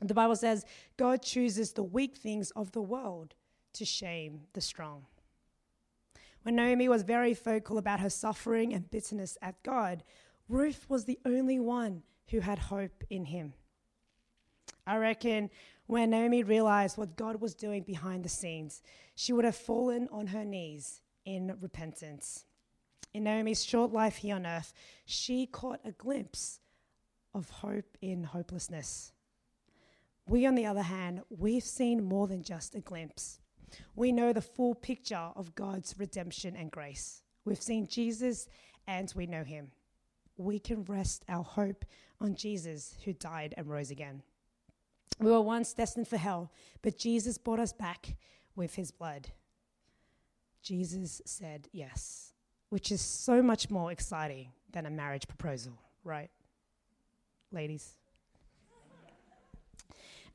The 0.00 0.14
Bible 0.14 0.36
says 0.36 0.64
God 0.96 1.22
chooses 1.22 1.72
the 1.72 1.82
weak 1.82 2.16
things 2.16 2.50
of 2.52 2.72
the 2.72 2.80
world 2.80 3.34
to 3.74 3.84
shame 3.84 4.42
the 4.54 4.62
strong. 4.62 5.06
When 6.42 6.56
Naomi 6.56 6.88
was 6.88 7.02
very 7.02 7.34
vocal 7.34 7.76
about 7.76 8.00
her 8.00 8.08
suffering 8.08 8.72
and 8.72 8.90
bitterness 8.90 9.36
at 9.42 9.62
God, 9.62 10.02
Ruth 10.48 10.86
was 10.88 11.04
the 11.04 11.18
only 11.26 11.60
one 11.60 12.02
who 12.30 12.40
had 12.40 12.58
hope 12.58 13.04
in 13.10 13.26
him. 13.26 13.52
I 14.86 14.96
reckon 14.96 15.50
when 15.90 16.10
Naomi 16.10 16.42
realized 16.42 16.96
what 16.96 17.16
God 17.16 17.40
was 17.40 17.54
doing 17.54 17.82
behind 17.82 18.24
the 18.24 18.28
scenes, 18.28 18.82
she 19.14 19.32
would 19.32 19.44
have 19.44 19.56
fallen 19.56 20.08
on 20.10 20.28
her 20.28 20.44
knees 20.44 21.00
in 21.24 21.56
repentance 21.60 22.44
in 23.12 23.24
Naomi's 23.24 23.64
short 23.64 23.92
life 23.92 24.16
here 24.16 24.36
on 24.36 24.46
earth, 24.46 24.72
she 25.04 25.46
caught 25.46 25.80
a 25.84 25.92
glimpse 25.92 26.60
of 27.34 27.50
hope 27.50 27.96
in 28.00 28.24
hopelessness. 28.24 29.12
We, 30.26 30.46
on 30.46 30.54
the 30.54 30.66
other 30.66 30.82
hand, 30.82 31.22
we've 31.28 31.64
seen 31.64 32.04
more 32.04 32.26
than 32.28 32.42
just 32.42 32.74
a 32.74 32.80
glimpse. 32.80 33.40
We 33.94 34.12
know 34.12 34.32
the 34.32 34.40
full 34.40 34.74
picture 34.74 35.30
of 35.34 35.54
God's 35.54 35.94
redemption 35.98 36.56
and 36.56 36.70
grace. 36.70 37.22
We've 37.44 37.60
seen 37.60 37.86
Jesus 37.86 38.48
and 38.86 39.12
we 39.16 39.26
know 39.26 39.44
him. 39.44 39.72
We 40.36 40.58
can 40.58 40.84
rest 40.84 41.24
our 41.28 41.44
hope 41.44 41.84
on 42.20 42.34
Jesus 42.34 42.96
who 43.04 43.12
died 43.12 43.54
and 43.56 43.68
rose 43.68 43.90
again. 43.90 44.22
We 45.20 45.30
were 45.30 45.40
once 45.40 45.72
destined 45.72 46.08
for 46.08 46.16
hell, 46.16 46.50
but 46.82 46.98
Jesus 46.98 47.38
brought 47.38 47.60
us 47.60 47.72
back 47.72 48.16
with 48.56 48.74
his 48.74 48.90
blood. 48.90 49.28
Jesus 50.62 51.20
said 51.24 51.68
yes 51.72 52.30
which 52.70 52.90
is 52.90 53.00
so 53.00 53.42
much 53.42 53.68
more 53.68 53.92
exciting 53.92 54.48
than 54.72 54.86
a 54.86 54.90
marriage 54.90 55.28
proposal, 55.28 55.74
right? 56.02 56.30
Ladies. 57.52 57.96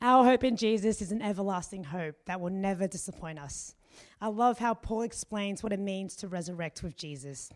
Our 0.02 0.26
hope 0.26 0.44
in 0.44 0.58
Jesus 0.58 1.02
is 1.02 1.14
an 1.14 1.22
everlasting 1.22 1.86
hope 1.86 2.16
that 2.26 2.40
will 2.40 2.52
never 2.52 2.88
disappoint 2.88 3.40
us. 3.40 3.76
I 4.20 4.28
love 4.28 4.60
how 4.60 4.74
Paul 4.74 5.04
explains 5.04 5.64
what 5.64 5.72
it 5.72 5.80
means 5.80 6.18
to 6.18 6.28
resurrect 6.28 6.84
with 6.84 6.98
Jesus. 6.98 7.50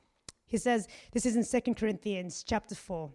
He 0.47 0.57
says, 0.57 0.87
this 1.11 1.25
is 1.25 1.35
in 1.35 1.61
2 1.61 1.73
Corinthians 1.75 2.43
chapter 2.47 2.73
4. 2.73 3.11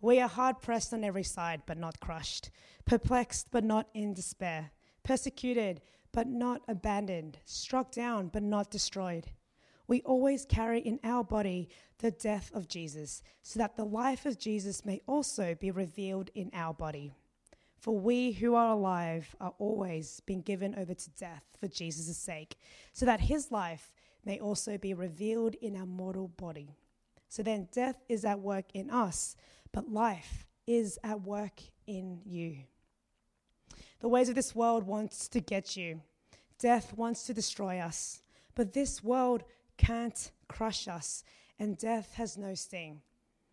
We 0.00 0.20
are 0.20 0.28
hard 0.28 0.60
pressed 0.60 0.92
on 0.92 1.04
every 1.04 1.24
side, 1.24 1.62
but 1.66 1.78
not 1.78 2.00
crushed, 2.00 2.50
perplexed, 2.84 3.48
but 3.50 3.64
not 3.64 3.88
in 3.94 4.14
despair, 4.14 4.70
persecuted, 5.02 5.82
but 6.12 6.26
not 6.26 6.62
abandoned, 6.66 7.38
struck 7.44 7.92
down, 7.92 8.28
but 8.28 8.42
not 8.42 8.70
destroyed 8.70 9.30
we 9.90 10.02
always 10.02 10.44
carry 10.44 10.78
in 10.78 11.00
our 11.02 11.24
body 11.24 11.68
the 11.98 12.12
death 12.12 12.52
of 12.54 12.68
Jesus, 12.68 13.24
so 13.42 13.58
that 13.58 13.74
the 13.74 13.84
life 13.84 14.24
of 14.24 14.38
Jesus 14.38 14.84
may 14.84 15.02
also 15.04 15.56
be 15.56 15.72
revealed 15.72 16.30
in 16.32 16.48
our 16.54 16.72
body. 16.72 17.12
For 17.76 17.98
we 17.98 18.30
who 18.30 18.54
are 18.54 18.70
alive 18.70 19.34
are 19.40 19.52
always 19.58 20.20
being 20.26 20.42
given 20.42 20.76
over 20.76 20.94
to 20.94 21.10
death 21.18 21.42
for 21.58 21.66
Jesus' 21.66 22.16
sake, 22.16 22.56
so 22.92 23.04
that 23.04 23.18
his 23.18 23.50
life 23.50 23.92
may 24.24 24.38
also 24.38 24.78
be 24.78 24.94
revealed 24.94 25.56
in 25.56 25.76
our 25.76 25.86
mortal 25.86 26.28
body. 26.28 26.76
So 27.28 27.42
then 27.42 27.66
death 27.72 27.96
is 28.08 28.24
at 28.24 28.38
work 28.38 28.66
in 28.72 28.90
us, 28.90 29.34
but 29.72 29.92
life 29.92 30.46
is 30.66 30.98
at 31.02 31.22
work 31.22 31.60
in 31.86 32.20
you. 32.24 32.58
The 34.00 34.08
ways 34.08 34.28
of 34.28 34.34
this 34.34 34.54
world 34.54 34.84
wants 34.84 35.28
to 35.28 35.40
get 35.40 35.76
you. 35.76 36.00
Death 36.58 36.96
wants 36.96 37.24
to 37.24 37.34
destroy 37.34 37.78
us. 37.78 38.22
But 38.54 38.72
this 38.72 39.02
world 39.02 39.44
can't 39.76 40.30
crush 40.48 40.88
us, 40.88 41.24
and 41.58 41.78
death 41.78 42.14
has 42.14 42.36
no 42.36 42.54
sting, 42.54 43.00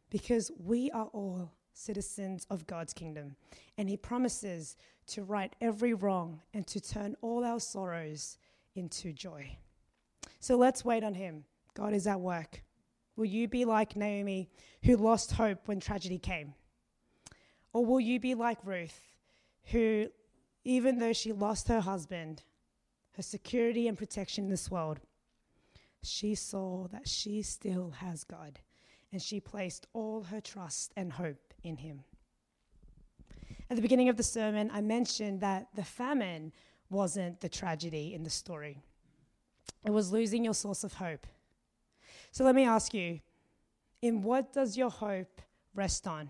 because 0.10 0.52
we 0.58 0.92
are 0.92 1.10
all 1.14 1.52
citizens 1.74 2.46
of 2.50 2.68
God's 2.68 2.94
kingdom, 2.94 3.36
and 3.78 3.88
He 3.90 3.98
promises 3.98 4.76
to 5.08 5.24
right 5.24 5.56
every 5.62 5.94
wrong 5.94 6.42
and 6.54 6.66
to 6.68 6.82
turn 6.82 7.16
all 7.22 7.46
our 7.46 7.60
sorrows 7.60 8.38
into 8.76 9.14
joy. 9.14 9.58
So 10.40 10.58
let's 10.58 10.84
wait 10.84 11.04
on 11.04 11.14
Him. 11.14 11.46
God 11.74 11.94
is 11.94 12.08
at 12.08 12.20
work. 12.20 12.64
Will 13.18 13.26
you 13.26 13.48
be 13.48 13.66
like 13.66 13.96
Naomi, 13.96 14.48
who 14.84 14.96
lost 14.96 15.34
hope 15.34 15.68
when 15.68 15.80
tragedy 15.80 16.20
came? 16.20 16.54
Or 17.74 17.84
will 17.84 18.00
you 18.00 18.20
be 18.20 18.36
like 18.36 18.60
Ruth, 18.64 19.02
who, 19.72 20.08
even 20.64 21.00
though 21.00 21.14
she 21.14 21.34
lost 21.34 21.68
her 21.68 21.82
husband, 21.82 22.44
her 23.16 23.24
security 23.24 23.88
and 23.88 23.98
protection 23.98 24.46
in 24.46 24.52
this 24.52 24.70
world, 24.70 25.00
she 26.04 26.36
saw 26.36 26.88
that 26.90 27.08
she 27.08 27.42
still 27.42 27.90
has 27.90 28.24
God, 28.24 28.60
and 29.12 29.20
she 29.20 29.40
placed 29.40 29.88
all 29.94 30.22
her 30.24 30.40
trust 30.40 30.94
and 30.96 31.12
hope 31.12 31.56
in 31.64 31.78
Him. 31.78 32.04
At 33.70 33.78
the 33.78 33.82
beginning 33.82 34.10
of 34.10 34.18
the 34.18 34.24
sermon, 34.24 34.70
I 34.72 34.82
mentioned 34.82 35.42
that 35.42 35.70
the 35.74 35.84
famine 35.84 36.54
wasn't 36.92 37.42
the 37.42 37.50
tragedy 37.50 38.14
in 38.14 38.24
the 38.24 38.30
story, 38.30 38.78
it 39.84 39.92
was 39.92 40.12
losing 40.12 40.46
your 40.46 40.54
source 40.54 40.84
of 40.84 40.94
hope. 40.94 41.26
So 42.32 42.44
let 42.44 42.56
me 42.56 42.66
ask 42.66 42.94
you 42.94 43.20
in 44.02 44.22
what 44.22 44.54
does 44.54 44.78
your 44.78 44.90
hope 44.90 45.42
rest 45.74 46.08
on? 46.08 46.30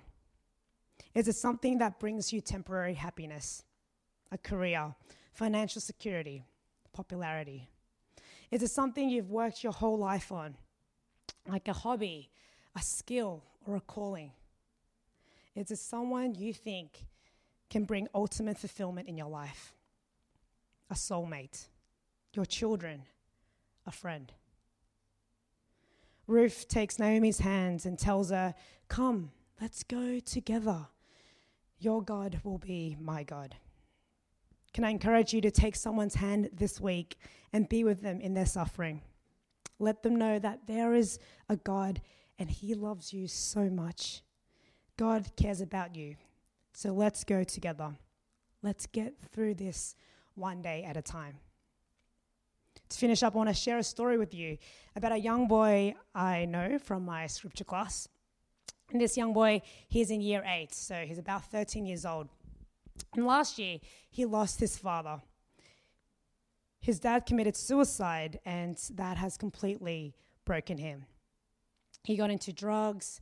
Is 1.14 1.28
it 1.28 1.36
something 1.36 1.80
that 1.80 2.00
brings 2.00 2.32
you 2.32 2.42
temporary 2.42 2.94
happiness, 2.94 3.64
a 4.32 4.38
career, 4.38 4.96
financial 5.34 5.82
security, 5.82 6.44
popularity? 6.94 7.70
Is 8.52 8.64
it 8.64 8.70
something 8.70 9.10
you've 9.10 9.30
worked 9.30 9.64
your 9.64 9.74
whole 9.74 9.98
life 9.98 10.32
on? 10.32 10.56
like 11.48 11.68
a 11.68 11.74
hobby, 11.74 12.30
a 12.76 12.82
skill, 12.82 13.44
or 13.66 13.76
a 13.76 13.82
calling? 13.82 14.32
Is 15.56 15.72
it 15.72 15.80
someone 15.80 16.36
you 16.36 16.54
think 16.54 17.06
can 17.70 17.86
bring 17.86 18.08
ultimate 18.14 18.58
fulfillment 18.58 19.08
in 19.08 19.18
your 19.18 19.30
life? 19.30 19.74
A 20.90 20.94
soulmate, 20.94 21.68
your 22.34 22.46
children, 22.46 23.04
a 23.86 23.92
friend. 23.92 24.32
Ruth 26.28 26.68
takes 26.68 27.00
Naomi's 27.00 27.40
hands 27.40 27.86
and 27.86 27.98
tells 27.98 28.32
her, 28.32 28.54
Come, 28.90 29.32
let's 29.62 29.84
go 29.84 30.20
together. 30.20 30.88
Your 31.80 32.04
God 32.04 32.42
will 32.44 32.58
be 32.58 32.98
my 33.00 33.24
God. 33.24 33.56
Can 34.74 34.84
I 34.84 34.90
encourage 34.90 35.34
you 35.34 35.42
to 35.42 35.52
take 35.52 35.76
someone's 35.76 36.16
hand 36.16 36.50
this 36.54 36.82
week 36.82 37.18
and 37.54 37.70
be 37.70 37.84
with 37.84 38.02
them 38.02 38.20
in 38.20 38.34
their 38.34 38.46
suffering? 38.46 39.02
Let 39.80 40.04
them 40.04 40.18
know 40.18 40.38
that 40.40 40.68
there 40.68 40.94
is 40.94 41.18
a 41.50 41.56
God 41.56 42.02
and 42.38 42.50
He 42.50 42.74
loves 42.74 43.14
you 43.14 43.28
so 43.28 43.70
much. 43.70 44.22
God 44.98 45.32
cares 45.38 45.62
about 45.62 45.96
you. 45.96 46.16
So 46.74 46.92
let's 46.92 47.24
go 47.24 47.44
together. 47.44 47.96
Let's 48.62 48.86
get 48.86 49.16
through 49.32 49.56
this 49.56 49.96
one 50.36 50.62
day 50.62 50.84
at 50.84 50.98
a 50.98 51.02
time. 51.02 51.38
To 52.90 52.98
finish 52.98 53.24
up, 53.24 53.36
I 53.36 53.38
want 53.38 53.50
to 53.50 53.56
share 53.56 53.78
a 53.78 53.84
story 53.84 54.18
with 54.18 54.34
you 54.34 54.58
about 54.96 55.12
a 55.12 55.18
young 55.18 55.48
boy 55.48 55.96
I 56.16 56.46
know 56.46 56.80
from 56.80 57.06
my 57.06 57.28
scripture 57.28 57.64
class. 57.64 58.08
And 58.92 59.02
this 59.02 59.18
young 59.18 59.34
boy, 59.34 59.62
he's 59.88 60.12
in 60.12 60.22
year 60.22 60.44
eight, 60.46 60.74
so 60.74 61.04
he's 61.06 61.18
about 61.18 61.46
13 61.52 61.86
years 61.86 62.06
old. 62.06 62.30
And 63.16 63.26
last 63.26 63.60
year, 63.60 63.80
he 64.10 64.26
lost 64.26 64.60
his 64.60 64.78
father. 64.78 65.22
His 66.80 67.00
dad 67.00 67.26
committed 67.26 67.56
suicide, 67.56 68.40
and 68.46 68.78
that 68.94 69.18
has 69.18 69.38
completely 69.38 70.16
broken 70.46 70.78
him. 70.78 71.06
He 72.04 72.16
got 72.16 72.32
into 72.32 72.54
drugs. 72.54 73.20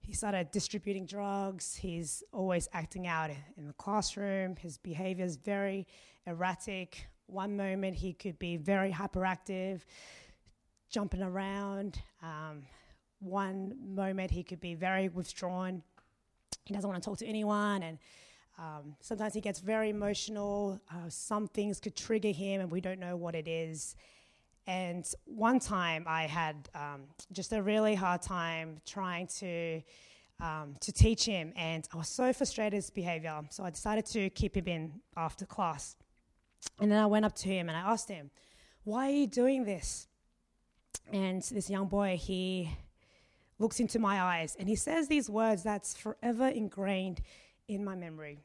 He 0.00 0.12
started 0.12 0.50
distributing 0.52 1.06
drugs. 1.06 1.74
He's 1.74 2.22
always 2.32 2.68
acting 2.72 3.06
out 3.06 3.30
in 3.56 3.66
the 3.66 3.72
classroom. 3.72 4.56
His 4.56 4.78
behavior 4.78 5.24
is 5.24 5.36
very 5.36 5.86
erratic. 6.26 7.08
One 7.30 7.56
moment 7.56 7.96
he 7.96 8.12
could 8.12 8.38
be 8.38 8.56
very 8.56 8.90
hyperactive, 8.90 9.82
jumping 10.90 11.22
around. 11.22 12.00
Um, 12.22 12.62
one 13.20 13.76
moment 13.94 14.32
he 14.32 14.42
could 14.42 14.60
be 14.60 14.74
very 14.74 15.08
withdrawn. 15.08 15.82
He 16.64 16.74
doesn't 16.74 16.88
want 16.88 17.00
to 17.00 17.08
talk 17.08 17.18
to 17.18 17.26
anyone, 17.26 17.84
and 17.84 17.98
um, 18.58 18.96
sometimes 19.00 19.32
he 19.32 19.40
gets 19.40 19.60
very 19.60 19.90
emotional. 19.90 20.80
Uh, 20.92 21.08
some 21.08 21.46
things 21.46 21.78
could 21.78 21.94
trigger 21.94 22.32
him, 22.32 22.60
and 22.60 22.70
we 22.70 22.80
don't 22.80 22.98
know 22.98 23.16
what 23.16 23.36
it 23.36 23.46
is. 23.46 23.94
And 24.66 25.06
one 25.24 25.60
time 25.60 26.04
I 26.08 26.24
had 26.24 26.68
um, 26.74 27.02
just 27.32 27.52
a 27.52 27.62
really 27.62 27.94
hard 27.94 28.22
time 28.22 28.78
trying 28.86 29.28
to. 29.38 29.82
Um, 30.42 30.74
to 30.80 30.90
teach 30.90 31.26
him, 31.26 31.52
and 31.54 31.86
I 31.92 31.98
was 31.98 32.08
so 32.08 32.32
frustrated 32.32 32.72
with 32.72 32.84
his 32.84 32.90
behavior, 32.90 33.42
so 33.50 33.62
I 33.62 33.68
decided 33.68 34.06
to 34.06 34.30
keep 34.30 34.56
him 34.56 34.68
in 34.68 34.92
after 35.14 35.44
class. 35.44 35.96
And 36.80 36.90
then 36.90 36.98
I 36.98 37.06
went 37.06 37.24
up 37.24 37.34
to 37.36 37.48
him 37.48 37.68
and 37.68 37.76
I 37.76 37.92
asked 37.92 38.08
him, 38.08 38.30
Why 38.84 39.08
are 39.08 39.14
you 39.14 39.26
doing 39.26 39.64
this? 39.64 40.08
And 41.12 41.42
this 41.42 41.68
young 41.68 41.86
boy, 41.86 42.16
he 42.20 42.70
looks 43.58 43.80
into 43.80 43.98
my 43.98 44.20
eyes 44.20 44.56
and 44.58 44.68
he 44.68 44.76
says 44.76 45.08
these 45.08 45.28
words 45.28 45.62
that's 45.62 45.94
forever 45.94 46.48
ingrained 46.48 47.20
in 47.68 47.84
my 47.84 47.94
memory. 47.94 48.38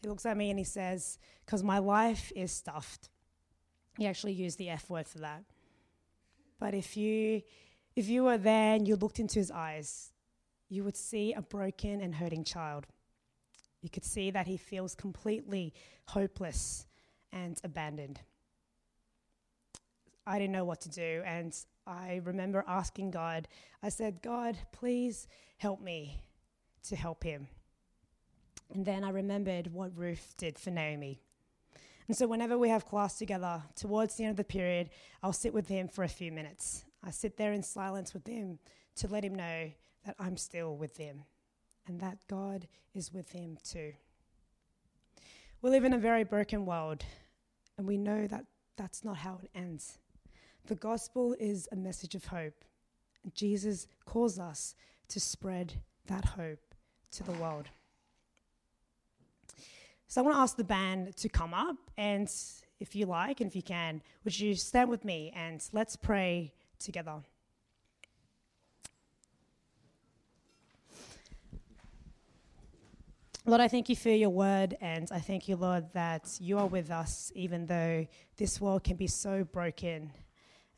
He 0.00 0.08
looks 0.08 0.24
at 0.24 0.36
me 0.36 0.50
and 0.50 0.58
he 0.58 0.64
says, 0.64 1.18
Because 1.44 1.62
my 1.62 1.78
life 1.78 2.32
is 2.34 2.50
stuffed. 2.50 3.10
He 3.98 4.06
actually 4.06 4.32
used 4.32 4.58
the 4.58 4.70
F 4.70 4.88
word 4.88 5.06
for 5.06 5.18
that. 5.18 5.42
But 6.58 6.74
if 6.74 6.96
you 6.96 7.42
if 7.96 8.08
you 8.08 8.24
were 8.24 8.38
there 8.38 8.74
and 8.74 8.86
you 8.86 8.96
looked 8.96 9.18
into 9.18 9.38
his 9.38 9.50
eyes, 9.50 10.12
you 10.68 10.84
would 10.84 10.96
see 10.96 11.34
a 11.34 11.42
broken 11.42 12.00
and 12.00 12.14
hurting 12.14 12.44
child. 12.44 12.86
You 13.82 13.90
could 13.90 14.04
see 14.04 14.30
that 14.30 14.46
he 14.46 14.56
feels 14.56 14.94
completely 14.94 15.74
hopeless 16.06 16.86
and 17.32 17.58
abandoned. 17.64 18.20
I 20.26 20.38
didn't 20.38 20.52
know 20.52 20.64
what 20.64 20.80
to 20.82 20.88
do, 20.88 21.22
and 21.24 21.56
I 21.86 22.20
remember 22.24 22.64
asking 22.66 23.10
God, 23.10 23.48
I 23.82 23.88
said, 23.88 24.22
God, 24.22 24.56
please 24.72 25.26
help 25.56 25.80
me 25.80 26.22
to 26.88 26.96
help 26.96 27.24
him. 27.24 27.48
And 28.72 28.84
then 28.84 29.02
I 29.02 29.10
remembered 29.10 29.72
what 29.72 29.96
Ruth 29.96 30.34
did 30.36 30.58
for 30.58 30.70
Naomi. 30.70 31.20
And 32.06 32.16
so, 32.16 32.26
whenever 32.26 32.58
we 32.58 32.68
have 32.68 32.86
class 32.86 33.18
together, 33.18 33.62
towards 33.76 34.16
the 34.16 34.24
end 34.24 34.32
of 34.32 34.36
the 34.36 34.44
period, 34.44 34.90
I'll 35.22 35.32
sit 35.32 35.54
with 35.54 35.68
him 35.68 35.88
for 35.88 36.04
a 36.04 36.08
few 36.08 36.32
minutes. 36.32 36.84
I 37.02 37.10
sit 37.10 37.36
there 37.36 37.52
in 37.52 37.62
silence 37.62 38.12
with 38.12 38.26
him 38.26 38.58
to 38.96 39.08
let 39.08 39.24
him 39.24 39.34
know 39.34 39.70
that 40.04 40.16
I'm 40.18 40.36
still 40.36 40.76
with 40.76 40.96
him 40.96 41.24
and 41.86 42.00
that 42.00 42.18
God 42.28 42.66
is 42.94 43.12
with 43.12 43.32
him 43.32 43.58
too. 43.64 43.92
We 45.62 45.68
live 45.68 45.84
in 45.84 45.92
a 45.92 45.98
very 45.98 46.24
broken 46.24 46.64
world, 46.64 47.04
and 47.76 47.86
we 47.86 47.98
know 47.98 48.26
that 48.26 48.46
that's 48.78 49.04
not 49.04 49.18
how 49.18 49.38
it 49.42 49.50
ends. 49.54 49.98
The 50.66 50.74
gospel 50.74 51.36
is 51.38 51.68
a 51.70 51.76
message 51.76 52.14
of 52.14 52.24
hope. 52.24 52.64
Jesus 53.34 53.86
calls 54.06 54.38
us 54.38 54.74
to 55.08 55.20
spread 55.20 55.74
that 56.06 56.24
hope 56.24 56.74
to 57.10 57.24
the 57.24 57.32
world. 57.32 57.68
So 60.08 60.22
I 60.22 60.24
want 60.24 60.34
to 60.34 60.40
ask 60.40 60.56
the 60.56 60.64
band 60.64 61.14
to 61.18 61.28
come 61.28 61.52
up, 61.52 61.76
and 61.98 62.32
if 62.80 62.96
you 62.96 63.04
like, 63.04 63.42
and 63.42 63.50
if 63.50 63.54
you 63.54 63.62
can, 63.62 64.00
would 64.24 64.40
you 64.40 64.54
stand 64.54 64.88
with 64.88 65.04
me 65.04 65.30
and 65.36 65.62
let's 65.74 65.94
pray 65.94 66.54
together. 66.78 67.16
Lord, 73.46 73.62
I 73.62 73.68
thank 73.68 73.88
you 73.88 73.96
for 73.96 74.10
your 74.10 74.28
word, 74.28 74.76
and 74.82 75.08
I 75.10 75.18
thank 75.18 75.48
you, 75.48 75.56
Lord, 75.56 75.86
that 75.94 76.36
you 76.42 76.58
are 76.58 76.66
with 76.66 76.90
us, 76.90 77.32
even 77.34 77.64
though 77.64 78.06
this 78.36 78.60
world 78.60 78.84
can 78.84 78.98
be 78.98 79.06
so 79.06 79.44
broken, 79.44 80.12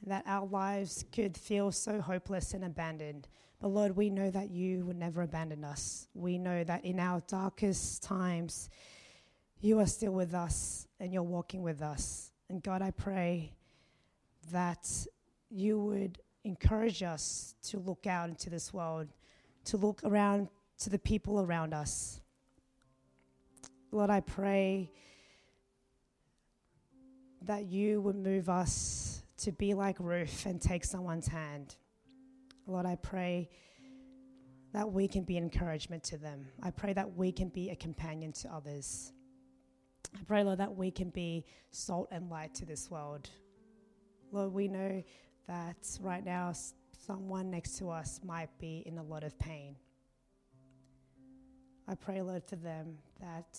and 0.00 0.12
that 0.12 0.22
our 0.26 0.46
lives 0.46 1.04
could 1.10 1.36
feel 1.36 1.72
so 1.72 2.00
hopeless 2.00 2.54
and 2.54 2.64
abandoned. 2.64 3.26
But 3.60 3.68
Lord, 3.68 3.96
we 3.96 4.10
know 4.10 4.30
that 4.30 4.50
you 4.52 4.84
would 4.86 4.96
never 4.96 5.22
abandon 5.22 5.64
us. 5.64 6.06
We 6.14 6.38
know 6.38 6.62
that 6.62 6.84
in 6.84 7.00
our 7.00 7.20
darkest 7.26 8.04
times, 8.04 8.70
you 9.60 9.80
are 9.80 9.86
still 9.86 10.12
with 10.12 10.32
us 10.32 10.86
and 11.00 11.12
you're 11.12 11.24
walking 11.24 11.62
with 11.62 11.82
us. 11.82 12.30
And 12.48 12.62
God, 12.62 12.80
I 12.80 12.92
pray 12.92 13.54
that 14.52 14.88
you 15.50 15.80
would 15.80 16.20
encourage 16.44 17.02
us 17.02 17.56
to 17.64 17.80
look 17.80 18.06
out 18.06 18.28
into 18.28 18.50
this 18.50 18.72
world, 18.72 19.08
to 19.64 19.76
look 19.76 20.00
around 20.04 20.48
to 20.78 20.90
the 20.90 20.98
people 20.98 21.40
around 21.40 21.74
us 21.74 22.21
Lord, 23.94 24.08
I 24.08 24.20
pray 24.20 24.90
that 27.42 27.66
you 27.66 28.00
would 28.00 28.16
move 28.16 28.48
us 28.48 29.22
to 29.36 29.52
be 29.52 29.74
like 29.74 29.96
Ruth 30.00 30.46
and 30.46 30.60
take 30.60 30.82
someone's 30.82 31.26
hand. 31.26 31.76
Lord, 32.66 32.86
I 32.86 32.96
pray 32.96 33.50
that 34.72 34.90
we 34.90 35.06
can 35.06 35.24
be 35.24 35.36
encouragement 35.36 36.02
to 36.04 36.16
them. 36.16 36.46
I 36.62 36.70
pray 36.70 36.94
that 36.94 37.14
we 37.16 37.32
can 37.32 37.50
be 37.50 37.68
a 37.68 37.76
companion 37.76 38.32
to 38.32 38.48
others. 38.54 39.12
I 40.18 40.22
pray, 40.26 40.42
Lord, 40.42 40.58
that 40.58 40.74
we 40.74 40.90
can 40.90 41.10
be 41.10 41.44
salt 41.70 42.08
and 42.10 42.30
light 42.30 42.54
to 42.54 42.64
this 42.64 42.90
world. 42.90 43.28
Lord, 44.30 44.54
we 44.54 44.68
know 44.68 45.02
that 45.48 45.98
right 46.00 46.24
now 46.24 46.54
someone 47.06 47.50
next 47.50 47.76
to 47.78 47.90
us 47.90 48.20
might 48.24 48.48
be 48.58 48.82
in 48.86 48.96
a 48.96 49.02
lot 49.02 49.22
of 49.22 49.38
pain. 49.38 49.76
I 51.86 51.94
pray, 51.94 52.22
Lord, 52.22 52.44
for 52.44 52.56
them 52.56 52.96
that 53.20 53.58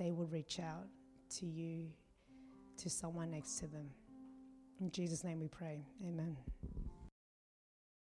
they 0.00 0.10
will 0.10 0.26
reach 0.26 0.58
out 0.58 0.86
to 1.28 1.44
you, 1.44 1.86
to 2.78 2.88
someone 2.88 3.30
next 3.30 3.58
to 3.58 3.66
them. 3.66 3.90
In 4.80 4.90
Jesus' 4.90 5.22
name 5.22 5.38
we 5.38 5.48
pray. 5.48 5.84
Amen. 6.02 6.38